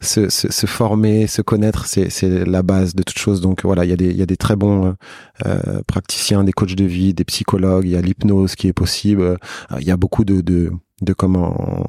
[0.00, 3.40] se, se, se former, se connaître, c'est la base de toute chose.
[3.40, 4.92] Donc voilà, il y a des il y a des très bons euh,
[5.46, 7.86] euh, praticiens, des coachs de vie, des psychologues.
[7.86, 9.22] Il y a l'hypnose qui est possible.
[9.22, 9.36] Euh,
[9.80, 10.70] Il y a beaucoup de de
[11.00, 11.86] de comment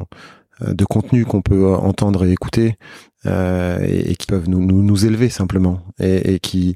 [0.62, 2.78] euh, de contenu qu'on peut entendre et écouter
[3.26, 6.76] euh, et, et qui peuvent nous, nous, nous élever simplement et, et qui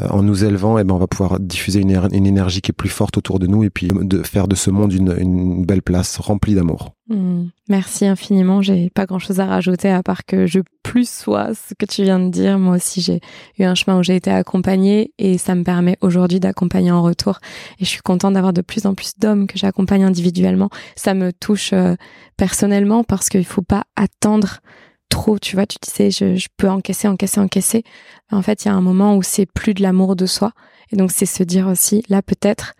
[0.00, 2.70] euh, en nous élevant eh ben on va pouvoir diffuser une, éner- une énergie qui
[2.70, 5.64] est plus forte autour de nous et puis de faire de ce monde une, une
[5.64, 6.94] belle place remplie d'amour.
[7.08, 7.46] Hmm.
[7.68, 8.60] Merci infiniment.
[8.62, 12.02] J'ai pas grand chose à rajouter à part que je plus sois ce que tu
[12.02, 12.58] viens de dire.
[12.58, 13.20] Moi aussi, j'ai
[13.58, 17.38] eu un chemin où j'ai été accompagnée et ça me permet aujourd'hui d'accompagner en retour.
[17.80, 20.68] Et je suis contente d'avoir de plus en plus d'hommes que j'accompagne individuellement.
[20.96, 21.94] Ça me touche euh,
[22.36, 24.60] personnellement parce qu'il faut pas attendre
[25.08, 25.38] trop.
[25.38, 27.84] Tu vois, tu disais, je, je peux encaisser, encaisser, encaisser.
[28.30, 30.52] En fait, il y a un moment où c'est plus de l'amour de soi.
[30.92, 32.74] Et donc, c'est se dire aussi, là, peut-être,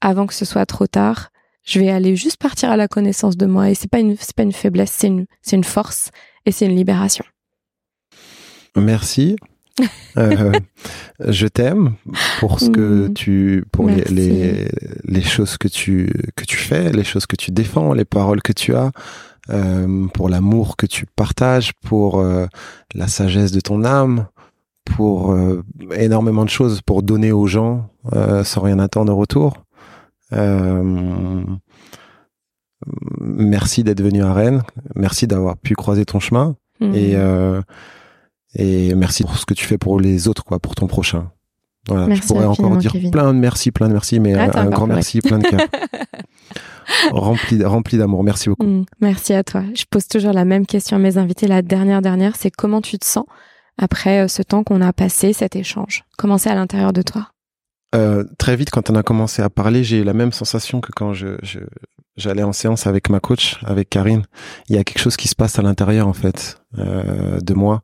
[0.00, 1.30] avant que ce soit trop tard,
[1.64, 4.34] je vais aller juste partir à la connaissance de moi et c'est pas une c'est
[4.36, 6.10] pas une faiblesse c'est une c'est une force
[6.44, 7.24] et c'est une libération
[8.76, 9.36] Merci.
[10.16, 10.52] Euh,
[11.18, 11.94] je t'aime
[12.38, 13.14] pour ce que Mm.
[13.14, 14.68] tu, pour les, les,
[15.02, 18.52] les choses que tu, que tu fais, les choses que tu défends, les paroles que
[18.52, 18.92] tu as,
[19.50, 22.46] euh, pour l'amour que tu partages, pour euh,
[22.94, 24.26] la sagesse de ton âme,
[24.84, 25.62] pour euh,
[25.96, 29.54] énormément de choses, pour donner aux gens euh, sans rien attendre en retour.
[30.32, 31.42] Euh,
[33.20, 34.62] merci d'être venu à Rennes.
[34.94, 36.56] Merci d'avoir pu croiser ton chemin.
[36.80, 36.94] Mm.
[36.94, 37.62] Et, euh,
[38.54, 41.30] et merci pour ce que tu fais pour les autres, quoi, pour ton prochain.
[41.88, 43.10] Voilà, Merci je pourrais encore dire Kevin.
[43.10, 45.60] plein de merci, plein de merci, mais Ah, un, grand merci, plein de cœur.
[47.12, 48.22] rempli, rempli d'amour.
[48.24, 48.66] Merci beaucoup.
[48.66, 48.84] Mm.
[49.00, 52.36] merci à toi je pose toujours la même question à mes invités la dernière dernière
[52.36, 53.24] c'est comment tu te sens
[53.78, 56.04] après euh, ce temps qu'on a passé cet échange?
[56.16, 57.28] Comment c'est à l'intérieur de toi?
[57.96, 60.90] Euh, très vite, quand on a commencé à parler, j'ai eu la même sensation que
[60.94, 61.58] quand je, je-
[62.16, 64.22] j'allais en séance avec ma coach, avec Karine.
[64.68, 67.82] Il y a quelque chose qui se passe à l'intérieur, en fait, euh, de moi.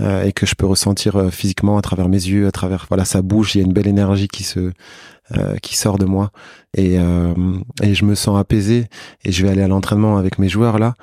[0.00, 3.54] et que je peux ressentir physiquement à travers mes yeux, à travers voilà sa bouche.
[3.56, 4.72] Il y a une belle énergie qui se
[5.36, 6.30] euh, qui sort de moi
[6.76, 6.96] et
[7.82, 8.86] et je me sens apaisé
[9.24, 10.94] et je vais aller à l'entraînement avec mes joueurs là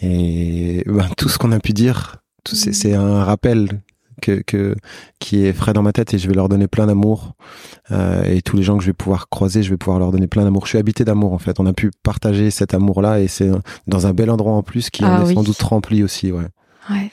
[0.00, 3.80] et ben, tout ce qu'on a pu dire, tout c'est c'est un rappel
[4.20, 4.74] que, que,
[5.18, 7.34] qui est frais dans ma tête et je vais leur donner plein d'amour.
[7.90, 10.26] Euh, et tous les gens que je vais pouvoir croiser, je vais pouvoir leur donner
[10.26, 10.64] plein d'amour.
[10.64, 11.60] Je suis habité d'amour en fait.
[11.60, 13.50] On a pu partager cet amour-là et c'est
[13.86, 16.32] dans un bel endroit en plus qui ah, est sans doute rempli aussi.
[16.32, 16.46] Ouais.
[16.90, 17.10] Ouais.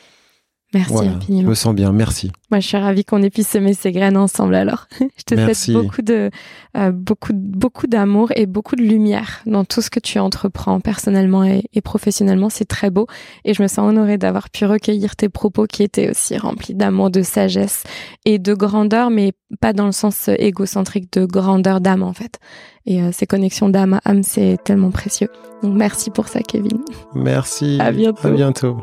[0.74, 1.44] Merci infiniment.
[1.44, 2.32] Je me sens bien, merci.
[2.50, 4.56] Moi, je suis ravie qu'on ait pu semer ces graines ensemble.
[4.56, 6.32] Alors, je te souhaite beaucoup de
[6.78, 11.44] euh, beaucoup beaucoup d'amour et beaucoup de lumière dans tout ce que tu entreprends personnellement
[11.44, 12.50] et, professionnellement.
[12.50, 13.08] C'est très beau
[13.44, 17.10] et je me sens honorée d'avoir pu recueillir tes propos qui étaient aussi remplis d'amour,
[17.10, 17.84] de sagesse
[18.24, 22.40] et de grandeur, mais pas dans le sens égocentrique de grandeur d'âme en fait.
[22.86, 25.30] Et euh, ces connexions d'âme à âme, c'est tellement précieux.
[25.62, 26.80] Donc, merci pour ça, Kevin.
[27.14, 27.78] Merci.
[27.80, 28.28] À bientôt.
[28.28, 28.78] À bientôt.